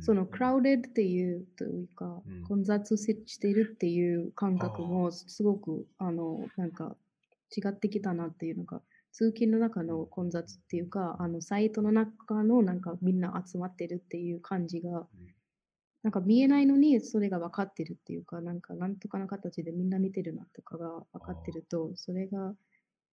[0.00, 2.42] そのクラウデッドっていうというか、うん。
[2.44, 6.96] 混雑ししているっていう感覚もすごくあのなんか
[7.56, 8.80] 違ってきたなっていうのが
[9.16, 15.06] 通勤の中の混雑っていうかあのサイトの中のなんかみんな集まってるっていう感じが
[16.02, 22.52] なんか見えないのにそれが分かってるっていうかなんかなんとかの形でみんな見てるなとかが分かってるとそれが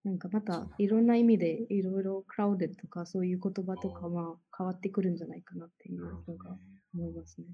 [0.04, 6.58] なんかまたいろんな意味でいろいろクラウデとかそういう言葉とかは変わってくるんじゃないかなっていうのが。
[6.94, 7.46] 思いますね。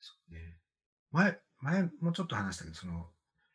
[0.00, 0.58] そうね。
[1.12, 3.06] 前、前もちょっと話したけど、その、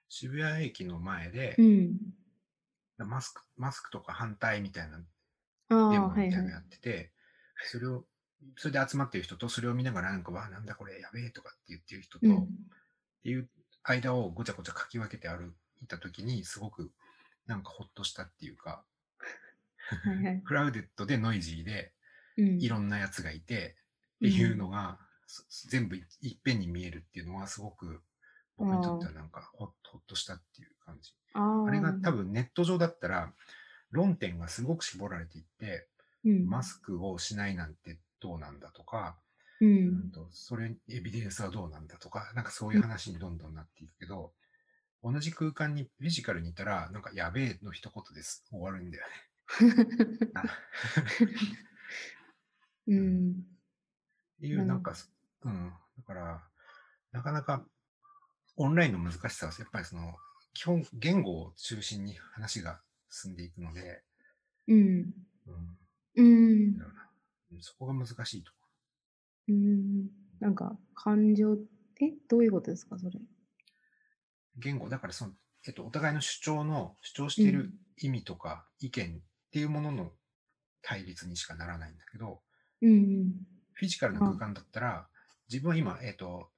[0.08, 1.98] 渋谷駅の前でう、ん。
[3.06, 4.98] マスク、マスクとか反対みたいな
[5.70, 6.60] デモはいはいみたいなのや。
[6.60, 7.12] ってて、
[7.72, 8.06] それを、
[8.58, 12.44] それで集まってる人と、それを見ながらなんか、わあ、なんだこれ、やべえとかって言ってる人と、うん
[13.20, 13.50] っていう
[13.84, 16.92] 間をごちゃごちゃかき分けて歩いた時にすごく
[17.48, 18.84] なんかほっとしたっていうか、
[19.78, 20.42] はいはい。
[20.46, 21.92] クラウデッドでノイジーで
[22.38, 22.62] うん。
[22.62, 23.76] いろんなやつがいて
[24.18, 28.02] っていうのが、そ全部いいっぺんに見えるっていうのはすごく
[28.60, 31.14] 僕にとってはなんかほほっとしたっていう感じ。
[31.34, 33.34] ああれが多分、分ネット上だったら
[33.92, 35.88] 論点がすごく絞られていって、
[36.26, 36.48] うん。
[36.48, 39.18] マスクをしないなんてどうなんだとか、
[39.62, 44.34] ううんそれ、エビデンスはどうなんだとか、なんかそういう話にどんどんなっていくけど、
[45.04, 48.46] 同じ空間にフィジカルにいたら、なんかやべえの一言です。
[48.50, 49.14] 終わるんだよね。
[50.36, 50.44] あ
[52.88, 53.32] うん。
[53.32, 54.94] っていう、なんか、
[55.44, 55.74] うん。
[55.98, 56.44] だから、
[57.12, 57.66] なかなか
[58.60, 60.16] オンラインの難しさは、やっぱりその、
[60.54, 64.04] 基本言語を中心に話が進んでいくので、
[64.68, 65.14] うん。
[66.16, 66.78] うん、うん
[67.62, 68.58] そこが難しいとこ
[69.48, 70.10] うん。
[70.40, 71.56] なんか、感情、
[72.02, 73.20] え、どういうことですか、それ？
[74.58, 75.34] 言語、だからその、
[75.66, 79.20] えっと、お互いの主張の、主張している意味とか意見っ
[79.52, 80.12] ていうものの
[80.82, 82.42] 対立にしかならないんだけど、
[82.82, 83.48] うん。
[83.74, 85.08] フィジカルな空間だったら、
[85.50, 86.52] 自分は今、えっと、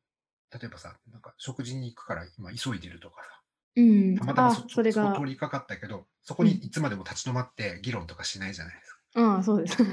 [0.54, 3.30] 例えばさ、なんか食事に行くから今急いでるとかさ、
[3.76, 4.16] うん。
[4.18, 9.00] あたまたまそ、それがそ、通りかかったけど、そこにいつまでも立ち止まって議論とかしないじゃないですか。
[9.14, 9.84] ああ、そうです。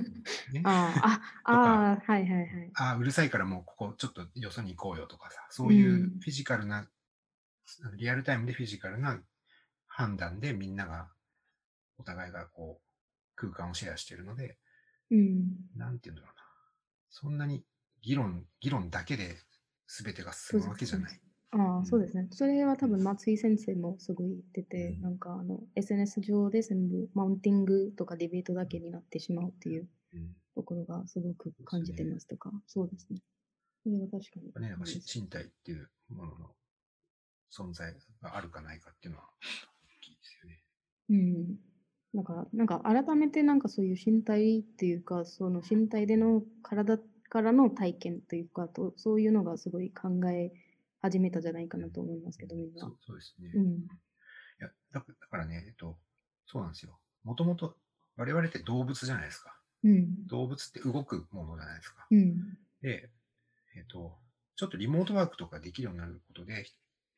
[0.53, 2.73] ね、ああ、あ、 ああ、はいはいはい。
[2.75, 6.89] あーうるさいからもうここちょっとよそに行こうよとかさ、そういううんフィジカルな、
[7.85, 9.21] あのリアルタイムでフィジカルな
[9.87, 11.09] 判断でみんなが、
[11.99, 12.87] お互いがこう、
[13.37, 14.59] 空間をシェアしているので、
[15.11, 15.57] うん。
[15.75, 16.43] なんていうんだろうな。
[17.11, 17.65] そんなに
[18.03, 19.37] 議論、議論だけで
[19.89, 21.21] 全てが進むわけじゃない。
[21.51, 22.29] ああ、そうですね。
[22.31, 33.21] それは多分松井先生もすごい言ってて、うんなんかあの SNS 上で全部マウンティングとかディベートだけになってしまうっていううんところがすごく感じてますとか、そうですね。
[33.83, 34.63] それは確かに。
[34.63, 36.51] ね、なんかし身体っていうものの
[37.51, 40.63] 存在があるかないかっていうのは大きいですよね。
[41.11, 41.59] うん。
[42.13, 46.99] なんか、なんか改めてなんかそういう身体っていうか、その身体での体
[47.29, 50.53] からの体験というか、とそういうのがすごい考え
[51.01, 52.97] 始めたじゃないかなと思いますけど、みんなそう。
[53.07, 53.49] そうですね。
[53.49, 53.87] いうん。
[54.59, 55.99] やだだからね、えっと、
[56.47, 56.99] そうなんですよ。
[57.25, 57.77] もともと
[58.17, 59.55] 我々って動物じゃないですか。
[59.85, 60.27] うん。
[60.27, 62.07] 動物って動くものじゃないですか。
[62.11, 62.59] うん。
[62.83, 63.11] で、
[63.77, 64.19] えっと、
[64.57, 66.67] ちょっとリモートワークとかできるようになることで、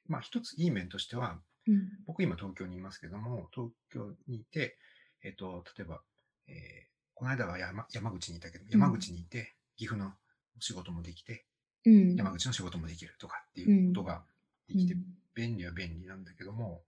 [0.06, 1.88] まあ一ついい面としては、うん。
[2.06, 4.76] 僕今東京にいますけども、東京にいて、
[5.22, 6.02] えっと、例えば、
[6.48, 10.12] えーこの間は山山口にいたけど、山口にいて、岐阜の
[10.58, 11.46] 仕事もできて、
[11.86, 12.14] うん。
[12.14, 14.22] 山口の仕事もできるとかっていうことが
[14.68, 15.04] できて、うん。
[15.34, 16.82] 便利は便利なんだけども、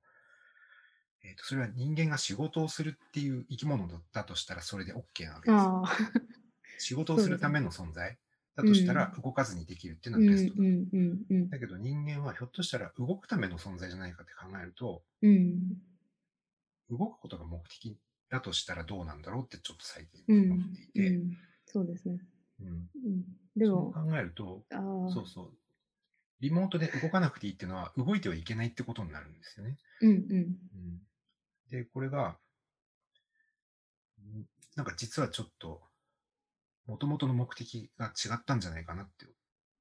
[1.24, 6.88] えっと、それは人間が仕事をするっていう生き物だとしたらそれで OK なわけです。
[6.88, 8.18] 仕事をするための存在
[8.56, 10.56] だとしたらう動かずにできるっていううんうのはベスト。
[10.56, 10.62] だ。
[10.62, 11.48] んうんうん。
[11.48, 15.78] だけど人間はひょっとしたら動くための存在じゃないかって考えると、うん。
[16.90, 17.96] 動くことが目的
[18.28, 20.52] だとしたらどうなんだろうってちょっと最近うん。
[20.52, 21.36] 思っていて、うん。
[21.66, 22.18] そうですね。
[22.62, 22.90] うん。
[23.04, 23.24] うん、
[23.56, 24.64] でそうも、考えると、
[25.12, 25.50] そうそう、
[26.40, 29.76] リモートで動かなくていいっていうのは動いてはいけないってことになるんですよね。
[30.00, 30.16] うんうん。
[30.16, 31.02] うん。
[31.70, 32.36] で、これが、
[34.18, 35.82] うんなんか実はちょっと、
[36.86, 39.26] もともとの目的が違ったんじゃないかなって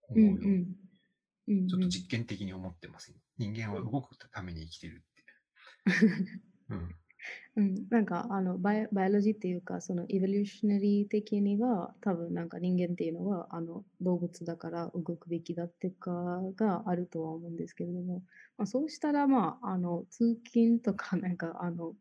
[0.10, 0.52] 思うように、うん。
[0.52, 1.68] うんうん。
[1.68, 3.14] ちょっと実験的に思ってます。
[3.38, 5.22] 人間は動くために生きてるって。
[6.70, 6.96] うん。
[7.56, 16.12] うん、なんかあのバイバイオロジーっていうかそのエボリューショナリー的には多分なんか人間っていうのはあの動物だから動くべきだってか
[16.56, 18.24] があるとは思うんですけれども、
[18.58, 21.94] まあ、そうしたらまああの通勤とかなんかあの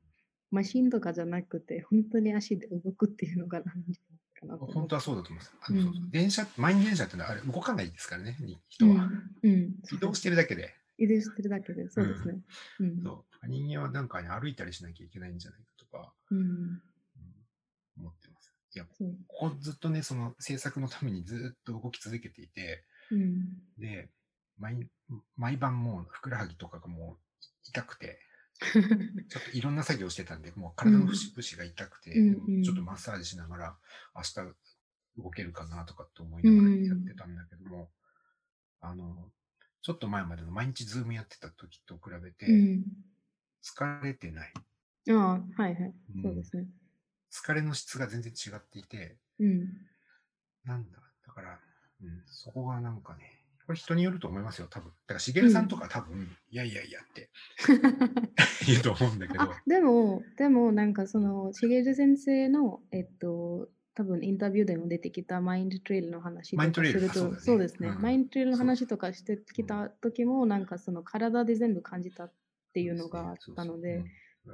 [0.50, 5.54] マシンとかじゃなくて本当に足で動くっていうのがなんじゃないかな本当はそうだと思います。
[5.60, 9.08] あの電車、満員電車ってのはあれ動かないですからね、に人は。
[9.42, 10.74] うん、うん、移動してるだけで。
[11.00, 12.38] 移動してるだけでそうですね。
[12.80, 13.02] うん。
[13.02, 13.48] そう。
[13.48, 16.38] 人間はなんかね、歩いたりしなきゃいけないんじゃないかとか、うん。
[16.38, 16.82] うん。
[17.98, 18.52] 思ってます。
[18.74, 18.90] いや、こ
[19.26, 23.48] こずっとね、その制作のためにずっと動き続けていて、うん。
[23.78, 24.10] で、
[24.58, 24.88] 毎
[25.36, 27.18] 毎晩もうふくらはぎとかがもう
[27.64, 28.20] 痛くて、
[28.60, 32.62] ちょっといろんな作業してたんで、もう体の節々が痛くて、うんうん。
[32.62, 33.78] ちょっとマッサージしながら、
[34.14, 34.34] 明日
[35.16, 37.90] 動けるかなとかって思いながらやってたんだけども、
[38.80, 39.30] あの、
[39.82, 42.84] ちょっと前までの毎日ズームやってた時と比べて、うん。
[43.62, 44.52] 疲れてない。
[45.10, 45.94] ああはいはい。
[46.16, 46.22] うん。
[46.22, 46.66] そうですね。
[47.32, 49.68] 疲れの質が全然違っていて、うん。
[50.64, 51.58] なんだ、だから、
[52.02, 54.88] うん、そこがなんかね、これ人によると思いますよ、多分。
[54.88, 57.30] だから、しげるさんとか多分、いやいやいやって。
[58.66, 63.68] 言うと思うんだけど、あでも、でもなんかその、しげる先生の、えっと、
[64.00, 68.00] 多分インタビューでも出てきたマインドトレイルの話とかすると、あそうですね、うん。
[68.00, 72.32] マインドトレイルの話とかしてきた時も、なんかその体で全部感じたっ
[72.72, 74.02] ていうのがあったので、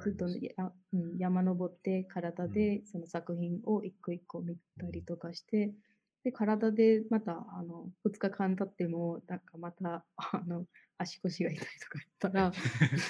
[0.02, 5.72] ずっと、うん、山登って体でその作品を一個一個見たりとかして、
[6.26, 10.66] で体でまたあの2日間経ってもなんかまた あの
[10.98, 12.50] 足腰が痛いとか言ったら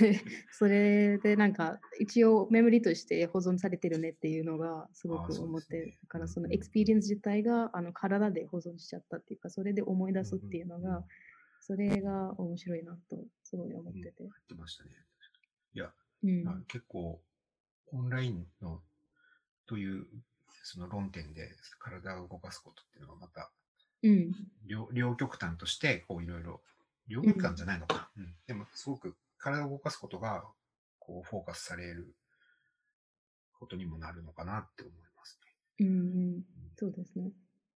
[0.00, 0.20] で
[0.52, 5.98] それでなんか一応 memory として保存されてるねっていうのがすごく思って、ね。
[6.02, 6.52] だからそのうん。
[6.52, 10.92] experience 自体があの体で保存しちゃったっていうかそれで思い出すっていうのうんうんうん。
[10.92, 11.06] が
[11.60, 14.24] それが面白いなとすごい思ってて。
[14.24, 14.90] やってましたね。
[15.72, 15.90] いや、
[16.22, 16.44] うん。
[16.44, 17.22] まあ、結構、
[17.92, 18.82] オンラインの、
[19.64, 20.06] という、
[20.66, 21.48] その論点で
[21.78, 23.52] 体を動かすことっていうのはまた、
[24.02, 24.32] うん。
[24.66, 26.60] 両両極端として、こういろいろ、
[27.06, 28.10] 両極端じゃないのか。
[28.16, 28.34] うん。
[28.48, 30.44] でも、すごく体を動かすことが、
[30.98, 32.16] こう、フォーカスされる
[33.60, 35.38] ことにもなるのかなって思います
[35.78, 35.90] うんう
[36.38, 36.42] ん、
[36.76, 37.30] そうですね。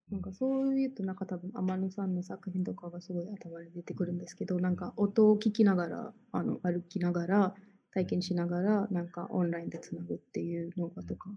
[0.10, 7.54] なんかそう言うと、なんか多分天野さんの作品とかがすごい頭に出てくるんですけど、なんか音を聞きながら、あの歩きながら、
[7.94, 11.30] 体験しながら、なんかオンラインでつなぐっていうのがとか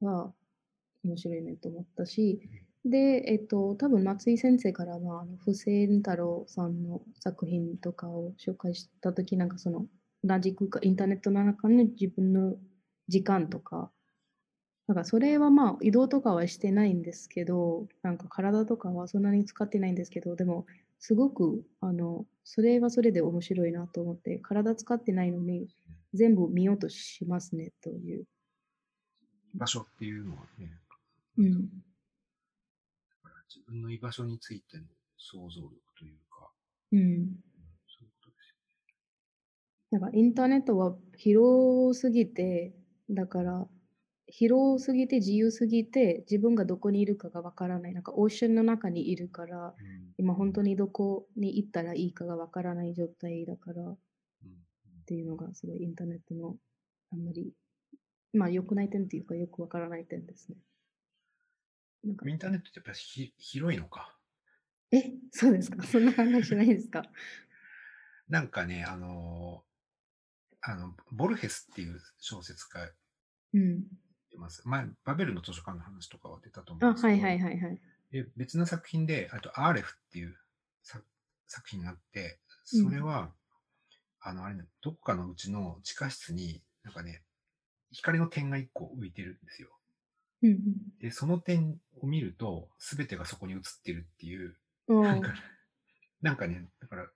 [0.00, 0.08] うん。
[0.08, 0.32] は
[1.04, 2.40] 面白いねと思ったし、
[2.84, 9.86] で、えっと、多分松井先生からは、あの、不正太郎さんの作品とかを紹介したとき、なんかその、
[10.24, 12.56] 同じ空間、インターネットの中の自分の
[13.08, 13.90] 時間とか、
[14.88, 20.66] なんかそれはまあ移動とかはしてないんですけど、なんか体とかはそんなに使ってないんですけど、でも
[20.98, 25.68] すごくあのそれはそれで面白いなと思って、体使ってないのに
[26.14, 28.24] 全部見ようとしますねという。
[29.54, 30.81] 場所っていうのはね、
[31.38, 31.52] うん。
[31.52, 34.84] だから自分の居場所についての
[35.16, 36.50] 想像力というか、
[36.92, 37.00] うん。
[37.88, 38.54] そういうことです
[39.92, 42.74] よなんかインターネットは広すぎて、
[43.10, 43.66] だから
[44.26, 47.92] 広すぎて自由すぎて自分がどこにいるかがわからない。
[47.92, 50.14] なんかオーシャンの中にいるから、ね。
[50.18, 53.96] 今本当にどこに行ったらいいかがわからない状態だから、うん
[55.02, 56.56] っていうのがすごいインターネットの
[57.12, 57.52] あんまり、
[58.32, 60.56] まあ良くない点っていうかよくわからない点ですね。
[62.04, 64.16] なんかインターネットってやっぱりひ広いのか。
[64.92, 65.82] え、そうですか？
[65.86, 67.02] そんな話ないですか？
[68.28, 69.72] なんかね、あのー
[70.62, 72.92] あの、ボルヘスっていう小説家
[73.52, 73.86] うん。
[74.32, 74.62] います。
[74.66, 77.80] 前、バベルの図書館の話とかは出たと思うあ、んですけど、はいはいはいはい。
[78.10, 80.36] で別の作品で、あと、アーレフっていう
[80.82, 81.06] 作
[81.48, 82.40] 作品があって、
[82.72, 83.34] うんそれは、
[84.20, 87.24] あの、あれね、どこかのうちの地下室に、なんかね、
[87.92, 89.70] 光の点が一個浮いてるんですよ。
[90.42, 94.54] うんで、その点を見ると、すべてがそこに映ってるっていう、
[94.88, 95.04] うん。
[95.04, 95.34] あなんか、
[96.22, 97.10] なんかね、だから、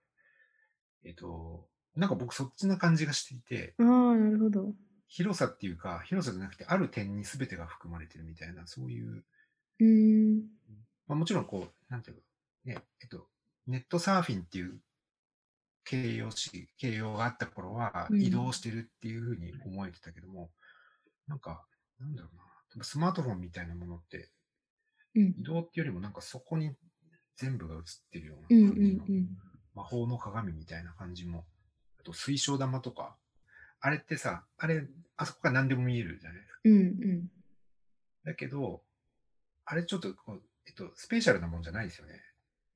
[1.04, 4.74] えっ、と、なんか僕そっちな感じがしていて、あー、なるほど。
[5.08, 9.24] 広さっていうか、広さじゃなくて、ある点にすべてが含まれてるみたいな、そういう、
[9.78, 10.42] うーん。
[11.06, 12.22] まあ、もちろんこう、なんていうか、
[12.64, 13.28] ね、えっと、
[13.66, 14.80] ネットサーフィンっていう
[15.84, 20.50] 形容詞、形容があった頃はうん移動してるっていうふうに思えてたけども、
[21.28, 21.64] なんか、
[22.00, 22.42] なんだろうな、
[22.84, 24.30] スマートフォンみたいなものって、
[25.14, 25.34] うん。
[25.38, 26.74] 移動っていうよりもなんかそこに
[27.36, 29.28] 全部が映ってるようなうんう感じの、んうん。
[29.74, 31.44] 魔法の鏡みたいな感じも、
[32.00, 33.16] あと水晶玉とか、
[33.80, 34.86] あれってさ、あれ、
[35.16, 36.60] あそこから何でも見えるじゃないですか。
[36.64, 37.30] うんうん。
[38.24, 38.82] だけど、
[39.64, 42.22] あれちょっとこう、えっと、スペシャルなもんじゃないですよね。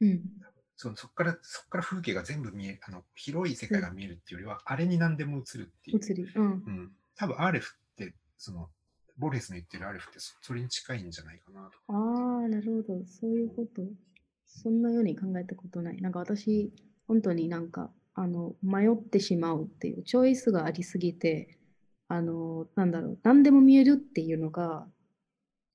[0.00, 0.22] うん。
[0.76, 5.98] そそこから、そこから風景が全部見える、あの、広い世界が見えるっていうよりは、あれに何でも映るっていう。
[5.98, 6.22] 移り。
[6.34, 6.44] うん。
[6.44, 6.92] うん。
[7.16, 8.70] 多分、アーレフって、その、
[9.20, 11.78] ボルヘスの言ってるアーレフってそ、それに近いんじゃないかなと。
[11.88, 13.04] ああ、なるほど。
[13.06, 13.82] そういうこと。
[14.46, 16.00] そんなように考えたことない。
[16.00, 16.72] なんか私、
[17.06, 21.58] 本当になんか、あの、迷ってしまうっていう、チョイスがありすぎて、
[22.08, 24.86] あの、なんだろう、何でも見えるっていうのが、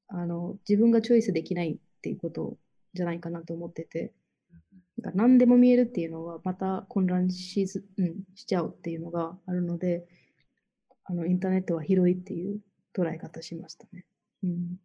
[0.08, 2.58] あの、自分がチョイスできないっていうこと
[2.94, 4.14] じゃないかなと思ってて、
[4.98, 10.06] なんか何でも見えるっていうのは、また混乱しず、うん、しちゃうっていうのがあるので、
[11.06, 12.60] あの、インターネットは広いっていう
[12.96, 14.06] 捉え方しましたね。
[14.44, 14.80] うん。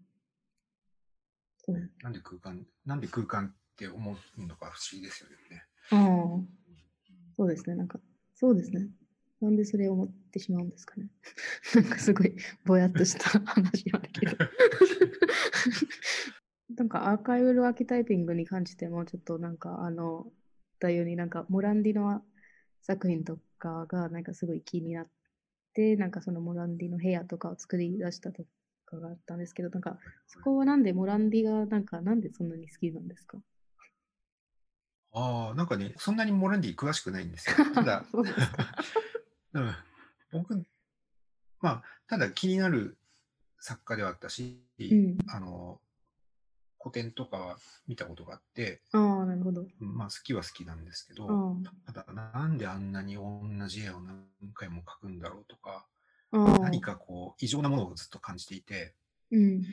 [1.58, 5.64] そうなんで空間、なんで空間って思うのか不思議ですよね。
[5.90, 5.98] ああ、
[7.36, 7.76] そうですね。
[7.76, 8.00] なんか、
[8.34, 8.88] そうですね。
[9.40, 11.08] なんでそれを思ってしまうんですかね。
[11.74, 12.34] なんかすごい
[12.64, 14.36] ぼやっとした話なんだけど。
[16.76, 20.32] なんかアーカイブルアーキタイピングに関してもちょっとなんかあの、
[20.78, 22.22] だようになんかモランディの
[22.82, 25.10] 作品とかがなんかすごい気になって、
[25.96, 28.42] なんかそのモランディの部屋とかを作り出したと
[28.86, 33.38] かがあったんですけど、なんかそこはなんでモランディがなんかなんでそんなに好きなんですか？
[35.12, 37.56] ああ、なんかね、そんなにモランディ詳しくないんですよ。
[37.74, 38.24] ただ、そう。
[39.54, 39.74] うん、
[40.32, 40.54] 僕、
[41.60, 42.96] まあ、ただ気になる
[43.58, 45.18] 作家ではあったし、うん。
[45.28, 45.80] あの、
[46.82, 49.62] 古典とかは見たことがあって、ああ、なるほど。
[49.80, 54.24] うんまあ、好きは好きなんですけど、うんただなんであんなに同じ絵を何
[54.54, 55.86] 回も描くんだろうとか。
[56.32, 58.94] 何かこう異常なものをずっと感じていて、
[59.32, 59.64] うん。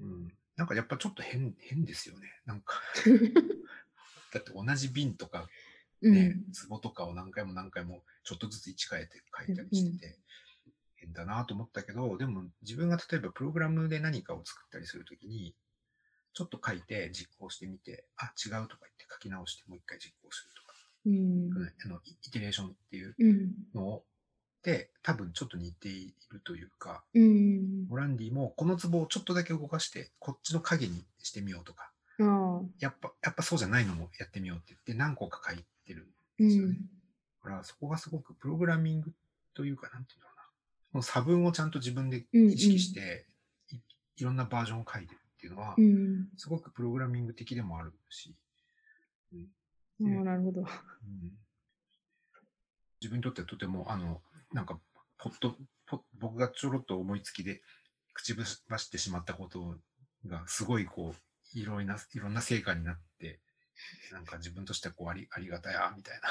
[0.00, 2.28] うん、なんかやっぱちょっと変変ですよね。
[2.44, 2.74] なんか
[4.32, 5.48] だって同じ瓶とか
[6.02, 6.14] うん。
[6.14, 6.36] ね、
[6.68, 10.18] 壺とかを何回も何回もちょっとずつ位置変えて書いたりしてて、
[10.96, 15.54] 変だなと思ったけど、でも自分が例えばプログラムで何かを作ったりするときに、
[16.34, 21.50] ちょっと書いて実行してみて、あ、違うとか言って書き直してもう一回実行するとか、うん。
[21.84, 23.52] あのイイテレーションっていううん。
[23.74, 24.02] の
[24.62, 27.86] で、多分ちょっと似ているというか、うん。
[27.88, 32.60] モランディもこの壺をちょっとだけ動かして、こっちの影にしてみようとか、ああ。
[32.78, 36.06] やっぱ、やっぱそうじゃないのもやってみようって言って何個か書いてるん
[36.38, 36.76] うんですよね。。
[37.44, 39.12] だからそこがすごくプログラミング
[39.54, 40.42] というか、なんていうんだろうな。
[40.92, 43.26] その差分をちゃんと自分で意識して、
[43.70, 43.76] い
[44.18, 46.28] いろんなバージョンを書いてるっていうのはう、ん。
[46.36, 48.36] すごくプログラミング的でもあるし、
[49.98, 50.60] うんなるほど。
[50.60, 50.68] うん
[53.00, 54.22] 自分にとってはとても、あの、
[54.52, 54.78] なんか、
[55.18, 57.60] ポッと、ポ僕がちょろっと思いつきで
[58.14, 59.76] 口ぶししてしまったこと
[60.24, 63.40] が、すごいこう、いろいろな、いろんな成果になって、
[64.12, 66.28] なんか自分としてはこうありありがたや、みたいな。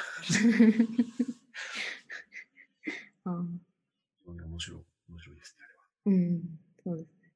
[3.34, 3.46] あ
[4.26, 5.84] 面白い、面白いですね、あれは。
[6.06, 6.60] うん。
[6.86, 7.32] そうですね。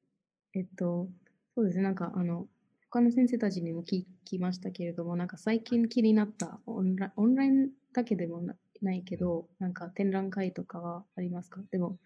[0.54, 1.10] えっと、
[1.56, 1.84] そうですね。
[1.84, 2.48] なんか、あの、
[2.90, 11.62] 他の先生たちにも聞きましたけれども、なんか最近気になったオンラオンラインだけでもなないけど、なんか展覧会とかはありますか？
[11.70, 11.98] でも、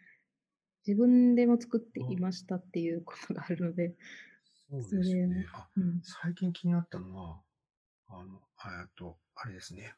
[0.87, 3.97] 自分でも作っていましたっていうことがあるので、
[4.71, 5.47] そうですね。
[5.53, 6.03] あ、うん。
[6.03, 7.43] 最近気になったのは、
[8.09, 8.41] あの、
[8.83, 9.95] えっと、あれですね。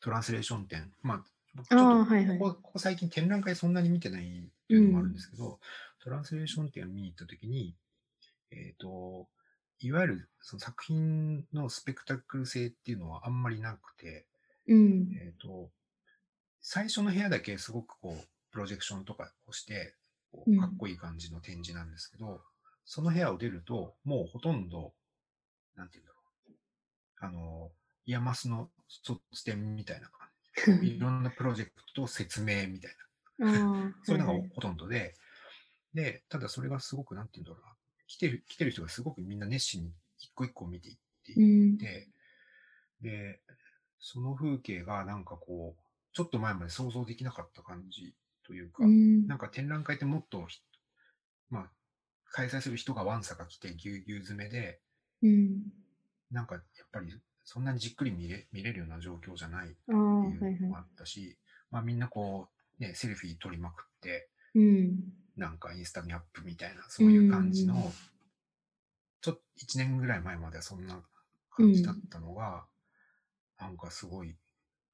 [0.00, 0.92] トランスレーション展。
[1.02, 1.24] まあ、
[1.54, 4.26] 僕ちょっとああはいはいここここ最近展覧会そんなに見てないっ
[4.68, 5.60] ていうのもあるんですけど、
[6.02, 7.76] トランスレーション展を見に行ったときに、
[8.50, 9.28] えっ、と、
[9.78, 14.26] いわゆるその作品のスペクタクル性っていうのはあんまりなくて、
[14.66, 15.12] うん。
[15.20, 15.70] えっ、と、
[16.60, 19.94] 最初の部屋だけすごくこう、プロジェクションとかをして、
[20.58, 22.40] かっこいい感じの展示なんですけど、
[22.84, 24.92] その部屋を出ると、もうほとんど、
[25.76, 26.56] なんて言うんだろう。
[27.18, 27.70] あの、
[28.06, 30.28] IAMAS の卒展みたいな感
[30.80, 30.88] じ。
[30.96, 32.96] いろんなプロジェクトと説明みたい
[33.38, 33.92] な。
[34.04, 35.14] そういうのがほとんどで、
[35.92, 37.75] で、ただそれがすごく、なんて言うんだろうな。
[38.06, 41.78] 来てる、来てる人がすごくみんな熱心に一個一個見ていってういん。
[41.78, 42.08] て、
[43.00, 43.40] で、
[43.98, 45.82] その風景がなんかこう、
[46.12, 50.60] ちょっと前まで想像できなかった感じというか、うんなんか展覧会ってもっとひ、
[51.50, 51.70] まあ、
[52.26, 54.80] 開催する人がわんさか来てぎゅうぎゅう詰めで、
[55.22, 55.72] うん。
[56.30, 57.12] なんかやっぱり
[57.44, 61.38] そんなにじっくり見れ見れるような状況じゃないってああ、はいいうのもあはったし、
[61.70, 62.48] まあみんなこ
[62.78, 64.58] う、ね、セルフィー撮りまくって、い。
[64.58, 65.25] うん。
[65.36, 67.92] なんかインスタにアップみたいな、そういう感じうんの、
[69.20, 71.02] ちょっと1年ぐらい前まではそんな
[71.50, 72.66] 感じだったのが、
[73.58, 74.36] なんかすごい、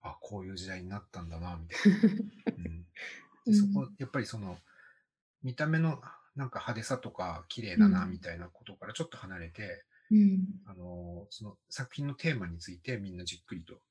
[0.02, 1.98] あ、こういう時代になったんだな、みたいな。
[2.58, 2.86] うん
[3.44, 4.58] でそこ、やっぱりその、
[5.42, 6.00] 見た目の
[6.36, 10.46] なんか派手さとか綺麗だな、うんみたいなことからちょっと離れて、うん。
[10.66, 13.82] あの、その作品のテーマについてみんなじっくりと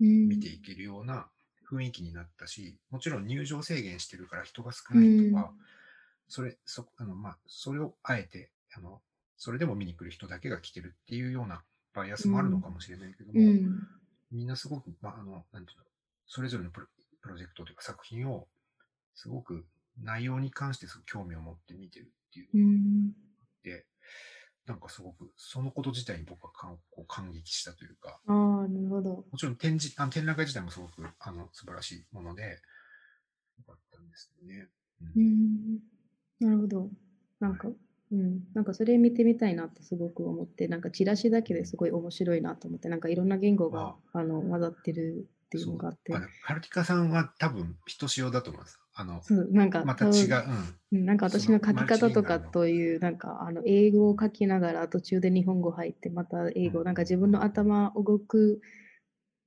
[0.00, 0.28] うん。
[0.28, 1.30] 見ていけるような
[1.70, 5.60] 雰囲気になったし、もちろん入場制限してるから人が少ないとか、うん
[6.28, 9.02] それ、そ、あの、まあ、それをあえて、あの、
[9.36, 11.64] それでも見に来る人だけが来てるっていうような
[11.94, 13.88] バイアスもあるのかもしれないけども、うん。
[14.30, 15.84] みんなすごく、まあ、あの、なんていうの、
[16.26, 16.86] それぞれのプロ
[17.22, 18.48] プロジェクトというか作品を、
[19.14, 19.66] すごく
[19.98, 22.70] 内容に関してすごく興味を持って見てるっていううのが
[23.08, 23.14] ん。
[23.40, 23.86] あって、
[24.66, 28.32] なんかすごく、そのこと自体に僕は感こう感激したというか、あ
[28.64, 29.24] あ、なるほど。
[29.30, 32.60] もちろん展示、あの展覧会自体もすごくあの素晴らしいもので、
[33.58, 34.68] よかったんですけどね。
[35.02, 35.80] ううんん。
[36.40, 36.90] なるほど。
[37.40, 37.68] なんか、
[38.12, 38.40] うん。
[38.54, 46.20] なんかそれ見てみたいなってすごく思って、なんかチラシだけですごい面白いなと思って、なんかいろんな言語があの混ざってるっていうのがあってそうあ。
[46.20, 48.78] のカルティカさんは多分、ひとしおだと思います。
[48.94, 50.36] あの、そう、なんか多また違う、分
[50.92, 51.00] うん。
[51.00, 58.60] うんなんか私の書き方とかという、なんかあの英語を書きながら途中で日本語入って、また英語、うんなんか自分の頭動く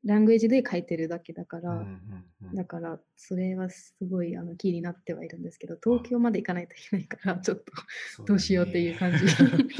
[0.03, 7.71] ラングエージで書いてるだけだから、うんうんうんだからそれはすごいあの気になってはいるんですけど、東京まで行かないといけないから、 ちょっと
[8.13, 9.73] そどうしようっていう感じ そうで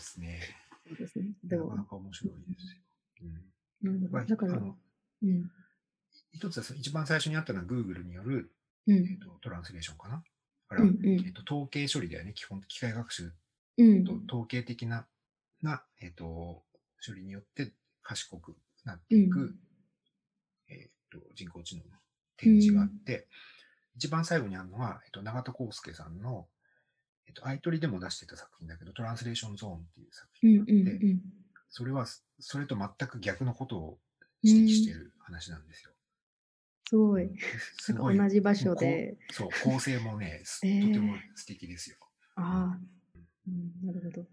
[0.00, 0.40] すね。
[0.86, 1.32] そうですね。
[1.44, 2.80] でもなかな、か面白いですよ。
[3.84, 5.50] うんだから、うん、
[6.32, 8.52] 一つは一番最初にあったのは Google による、
[8.86, 10.16] うん、えっとトランスレーションかな？
[10.16, 10.22] だ
[10.68, 12.34] から、うん、うんえっと統計処理だよね。
[12.34, 13.32] 基本、機械学習
[13.78, 15.06] うんと、統計的な、
[15.62, 16.64] な、えっと、
[17.04, 19.54] 処理によって賢くなっていく、
[20.68, 21.90] えっと、人工知能の
[22.36, 23.26] 展示があって、
[23.96, 26.46] 一番最後にあるのは、えっと、永田康介さんの、
[27.26, 31.20] えっと、アイトリでも出してた作品だけど、トランスレーションゾーンっていう作うん、品があって、うん、
[31.68, 32.06] それは、
[32.38, 33.98] それと全く逆のことを
[34.42, 35.90] 指摘してる話なんですよ。
[36.88, 37.30] すごい。
[37.78, 38.16] すごい。
[38.16, 39.16] 同じ場所で。
[39.30, 41.96] うそう、構成もね、 とても素敵ですよ。
[42.34, 42.80] ああ、
[43.46, 44.26] うん、なるほど。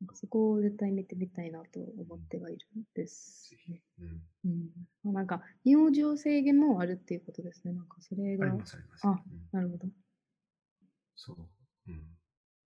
[0.00, 3.80] なんかそこを絶対見てみたいなと思ってはいるんですね。
[3.98, 4.22] うん。
[4.44, 4.68] うん。
[5.04, 7.72] まあなんか、入場制限もあるっていうことですね。
[7.72, 8.58] なんか、それがあり。
[8.58, 9.06] ますあります。
[9.06, 9.18] あうん
[9.52, 9.88] なるほど。
[11.16, 11.36] そう。
[11.88, 12.02] うん。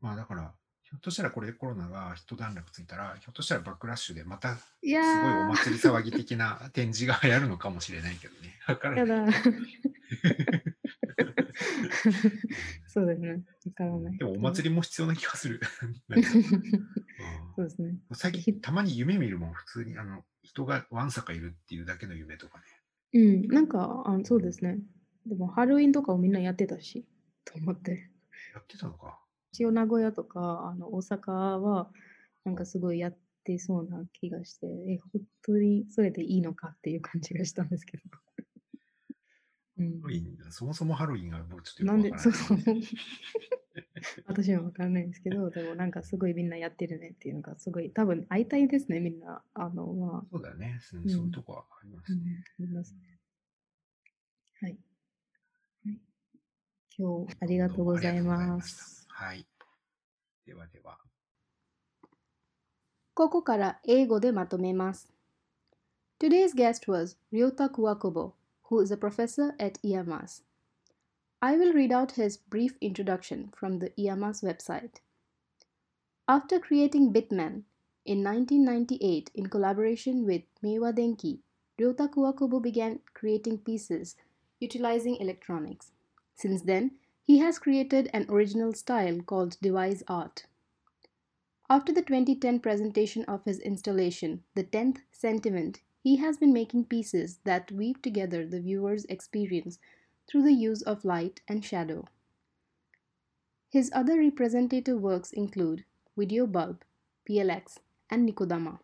[0.01, 0.53] まあだから、
[0.83, 8.59] ひょっとしたらこれでコロナが一段落ついたら、ひょっとしたらバックラッシュでまたすごいおー、祭り騒ぎ的な展示が流行るのかもしれないけどね。
[8.67, 9.35] わからやない。
[11.53, 11.59] だ。
[12.89, 13.31] そうですね。
[13.33, 13.37] わ
[13.75, 14.19] からない。
[14.19, 15.61] でもお祭りも必要な気がする。
[17.57, 17.89] そうですね。
[17.89, 22.65] うん最近たまに夢見るもん、普通にあの人がわんさかいるっていうだけの夢とかね。
[23.13, 24.79] うん、なんか、あそうですね。
[25.27, 27.05] でも、ハロウィンとかをみんなやってたし、
[27.45, 28.11] と思って。
[28.55, 29.21] やってたのか。
[29.53, 31.91] 一応、名古屋とか、あの、大阪は、
[32.45, 38.03] なんかすごいやってそうな気がして、え、本当にそれでいいのかっていう感じがしたんですけど。
[39.81, 42.33] ロウィンそもそもハロウィンが僕ちょっとよなんで、そう。
[42.33, 42.59] そう。
[44.27, 49.43] 私はわからないんですけど、でもなんかすごいみんなやってるねっていうのがすごい、多分会いたいですね、みんな。
[49.55, 50.79] あの、まあ、そうだね。
[50.83, 52.45] そういうとこはありますね。
[52.59, 53.21] うん、ありますね。
[54.61, 54.79] はい。
[55.85, 56.01] はい、
[56.97, 59.07] 今日、ありがとうございどうもありがとうございます。
[59.09, 59.47] はい。
[60.47, 60.99] ではでは。
[63.15, 65.13] ここから英語でまとめます。
[66.19, 68.35] Today's guest was Ryota Kuwakobo,
[68.71, 70.41] who is a professor at IAMAS.
[71.43, 75.01] I will read out his brief introduction from the IAMAS website.
[76.29, 77.65] After creating Bitman
[78.07, 81.41] in 1998 in collaboration with Meiwa Denki,
[81.79, 84.17] Ryota Kuwakobo began creating pieces
[84.61, 85.93] utilizing electronics.
[86.35, 86.93] Since then,
[87.23, 90.47] he has created an original style called device art.
[91.69, 97.39] After the 2010 presentation of his installation, The Tenth Sentiment, he has been making pieces
[97.45, 99.79] that weave together the viewer's experience
[100.27, 102.07] through the use of light and shadow.
[103.69, 105.85] His other representative works include
[106.17, 106.85] Video Bulb,
[107.29, 107.79] PLX,
[108.09, 108.81] and Nikodama.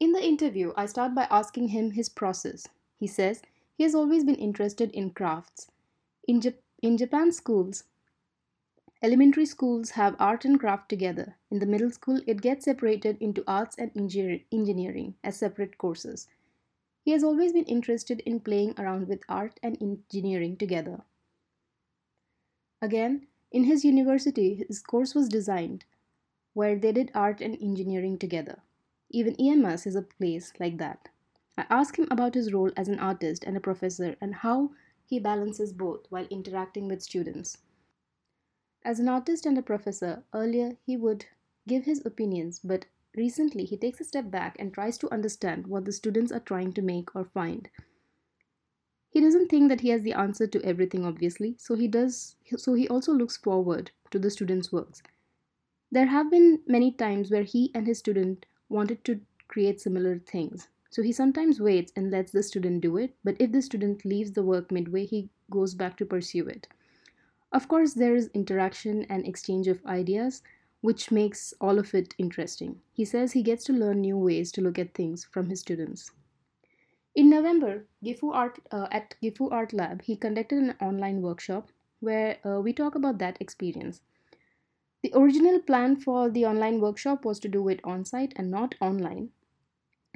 [0.00, 2.66] In the interview, I start by asking him his process.
[2.98, 3.42] He says
[3.76, 5.70] he has always been interested in crafts.
[6.26, 7.84] In, Jap- in Japan schools,
[9.04, 11.36] Elementary schools have art and craft together.
[11.50, 16.28] In the middle school, it gets separated into arts and engineering as separate courses.
[17.04, 21.02] He has always been interested in playing around with art and engineering together.
[22.80, 25.84] Again, in his university, his course was designed
[26.54, 28.62] where they did art and engineering together.
[29.10, 31.08] Even EMS is a place like that.
[31.58, 34.70] I asked him about his role as an artist and a professor and how
[35.04, 37.58] he balances both while interacting with students.
[38.84, 41.26] As an artist and a professor, earlier he would
[41.68, 45.84] give his opinions, but recently he takes a step back and tries to understand what
[45.84, 47.68] the students are trying to make or find.
[49.08, 52.74] He doesn't think that he has the answer to everything obviously, so he does so
[52.74, 55.00] he also looks forward to the students' works.
[55.92, 60.68] There have been many times where he and his student wanted to create similar things.
[60.90, 64.32] So he sometimes waits and lets the student do it, but if the student leaves
[64.32, 66.66] the work midway, he goes back to pursue it.
[67.52, 70.42] Of course, there is interaction and exchange of ideas,
[70.80, 72.82] which makes all of it interesting.
[72.92, 76.10] He says he gets to learn new ways to look at things from his students.
[77.14, 82.38] In November, Gifu Art uh, at Gifu Art Lab, he conducted an online workshop where
[82.46, 84.02] uh, we talk about that experience.
[85.02, 88.74] The original plan for the online workshop was to do it on site and not
[88.80, 89.30] online,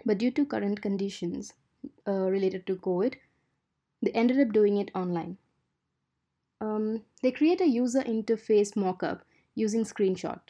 [0.04, 1.54] but due to current conditions
[2.08, 3.16] uh, related to COVID,
[4.02, 5.38] they ended up doing it online.
[6.60, 9.20] Um, they create a user interface mockup
[9.54, 10.40] using screenshot.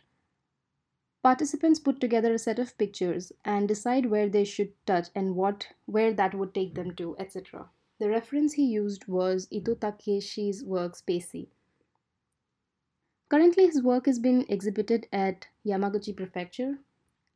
[1.22, 5.68] Participants put together a set of pictures and decide where they should touch and what
[5.86, 7.68] where that would take them to, etc.
[7.98, 11.48] The reference he used was Ito Takeshi's work Spacey.
[13.28, 16.78] Currently, his work is being exhibited at Yamaguchi Prefecture,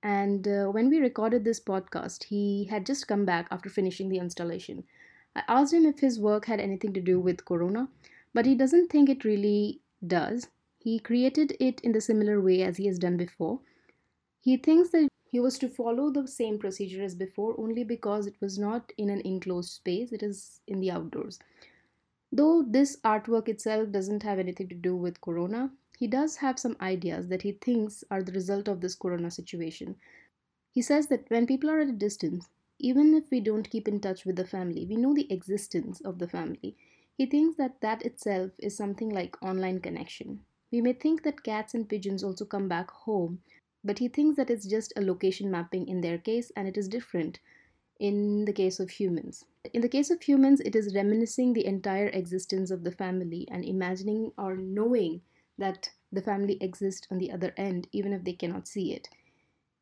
[0.05, 4.19] and uh, when we recorded this podcast, he had just come back after finishing the
[4.19, 4.85] installation.
[5.35, 7.89] I asked him if his work had anything to do with Corona,
[8.35, 10.49] but he doesn't think it really does.
[10.79, 13.61] He created it in the similar way as he has done before.
[14.41, 18.41] He thinks that he was to follow the same procedure as before only because it
[18.41, 21.39] was not in an enclosed space, it is in the outdoors.
[22.33, 26.77] Though this artwork itself doesn't have anything to do with Corona, he does have some
[26.81, 29.97] ideas that he thinks are the result of this Corona situation.
[30.73, 34.01] He says that when people are at a distance, even if we don't keep in
[34.01, 36.77] touch with the family, we know the existence of the family.
[37.21, 40.41] He thinks that that itself is something like online connection.
[40.73, 43.43] We may think that cats and pigeons also come back home,
[43.85, 46.89] but he thinks that it's just a location mapping in their case and it is
[46.89, 47.41] different.
[47.99, 49.45] in the case of humans.
[49.75, 53.65] In the case of humans, it is reminiscing the entire existence of the family and
[53.65, 55.23] imagining or knowing
[55.59, 59.09] that the family exists on the other end, even if they cannot see it.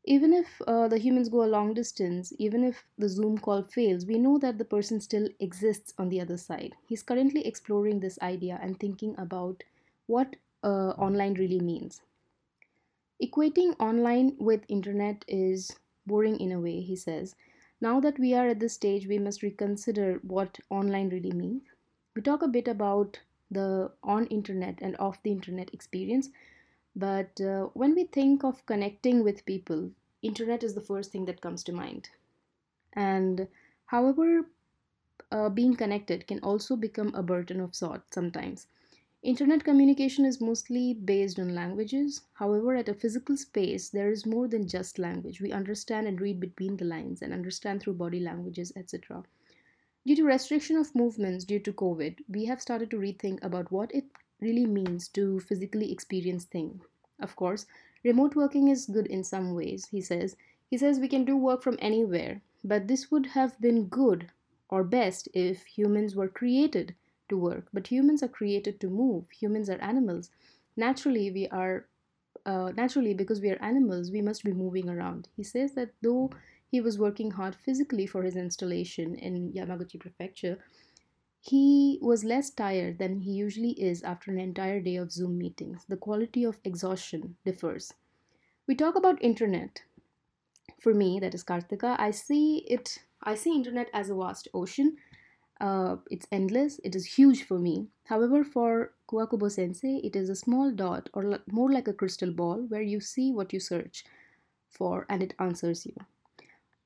[0.05, 4.07] Even if uh, the humans go a long distance, even if the Zoom call fails,
[4.07, 6.75] we know that the person still exists on the other side.
[6.89, 9.63] He's currently exploring this idea and thinking about
[10.07, 10.35] what
[10.65, 12.03] uh, online really means.
[13.23, 17.37] Equating online with internet is boring in a way, he says.
[17.81, 21.63] Now that we are at this stage, we must reconsider what online really means.
[22.17, 23.21] We talk a bit about
[23.53, 26.31] the on internet and off the internet experience,
[26.99, 31.41] but uh, when we think of connecting with people, internet is the first thing that
[31.41, 32.11] comes to mind.
[32.93, 33.47] And
[33.87, 34.47] however,
[35.31, 38.67] uh, being connected can also become a burden of sorts sometimes.
[39.23, 42.23] Internet communication is mostly based on languages.
[42.35, 45.41] However, at a physical space, there is more than just language.
[45.41, 49.23] We understand and read between the lines and understand through body languages, etc.
[50.05, 53.95] Due to restriction of movements due to COVID, we have started to rethink about what
[53.95, 54.07] it
[54.41, 56.83] really means to physically experience things.
[57.21, 57.67] Of course,
[58.05, 60.37] remote working is good in some ways, he says.
[60.71, 64.31] He says we can do work from anywhere, but this would have been good
[64.71, 66.95] or best if humans were created
[67.29, 70.31] to work but humans are created to move humans are animals
[70.77, 71.87] naturally we are
[72.47, 76.31] uh, naturally because we are animals we must be moving around he says that though
[76.71, 80.59] he was working hard physically for his installation in yamaguchi prefecture
[81.51, 85.85] he was less tired than he usually is after an entire day of zoom meetings
[85.89, 87.93] the quality of exhaustion differs
[88.67, 89.83] we talk about internet
[90.81, 94.97] for me that is kartika i see it i see internet as a vast ocean
[95.61, 97.89] uh, it's endless, it is huge for me.
[98.05, 102.63] However, for Kuwakubo sensei, it is a small dot or more like a crystal ball
[102.69, 104.05] where you see what you search
[104.71, 105.95] for and it answers you.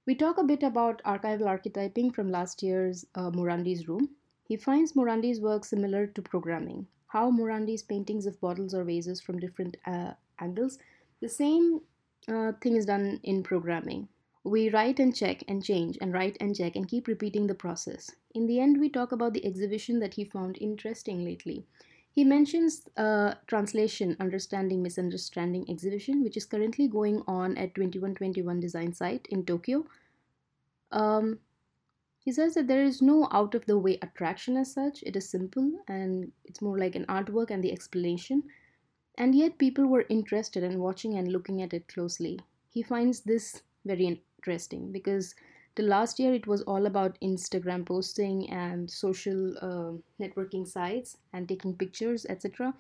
[0.07, 4.11] We talk a bit about archival archetyping from last year's uh, Morandi's room.
[4.45, 6.87] He finds Morandi's work similar to programming.
[7.07, 10.79] How Morandi's paintings of bottles or vases from different uh, angles,
[11.21, 11.81] the same
[12.29, 14.09] uh, thing is done in programming.
[14.45, 18.11] We write and check and change and write and check and keep repeating the process.
[18.35, 21.65] In the end, we talk about the exhibition that he found interesting lately.
[22.11, 28.93] He mentions a translation understanding misunderstanding exhibition which is currently going on at 2121 design
[28.93, 29.87] site in Tokyo.
[30.91, 31.39] Um,
[32.25, 35.03] he says that there is no out of the way attraction as such.
[35.03, 38.45] It is simple and it's more like an artwork and the explanation.
[39.19, 42.39] And yet people were interested in watching and looking at it closely.
[42.71, 44.07] He finds this very
[44.39, 45.35] interesting because
[45.75, 49.93] the last year it was all about instagram posting and social uh,
[50.23, 52.75] networking sites and taking pictures etc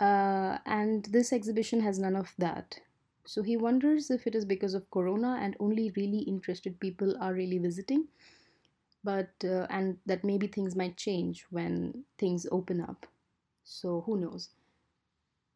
[0.00, 2.78] uh, and this exhibition has none of that
[3.26, 7.34] so he wonders if it is because of corona and only really interested people are
[7.34, 8.06] really visiting
[9.06, 13.06] but uh, and that maybe things might change when things open up
[13.64, 14.50] so who knows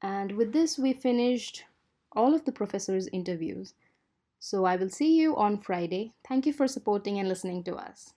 [0.02, 1.64] and with this we finished
[2.12, 3.74] all of the professors interviews
[4.42, 6.14] so I will see you on Friday.
[6.26, 8.14] Thank you for supporting and listening to us.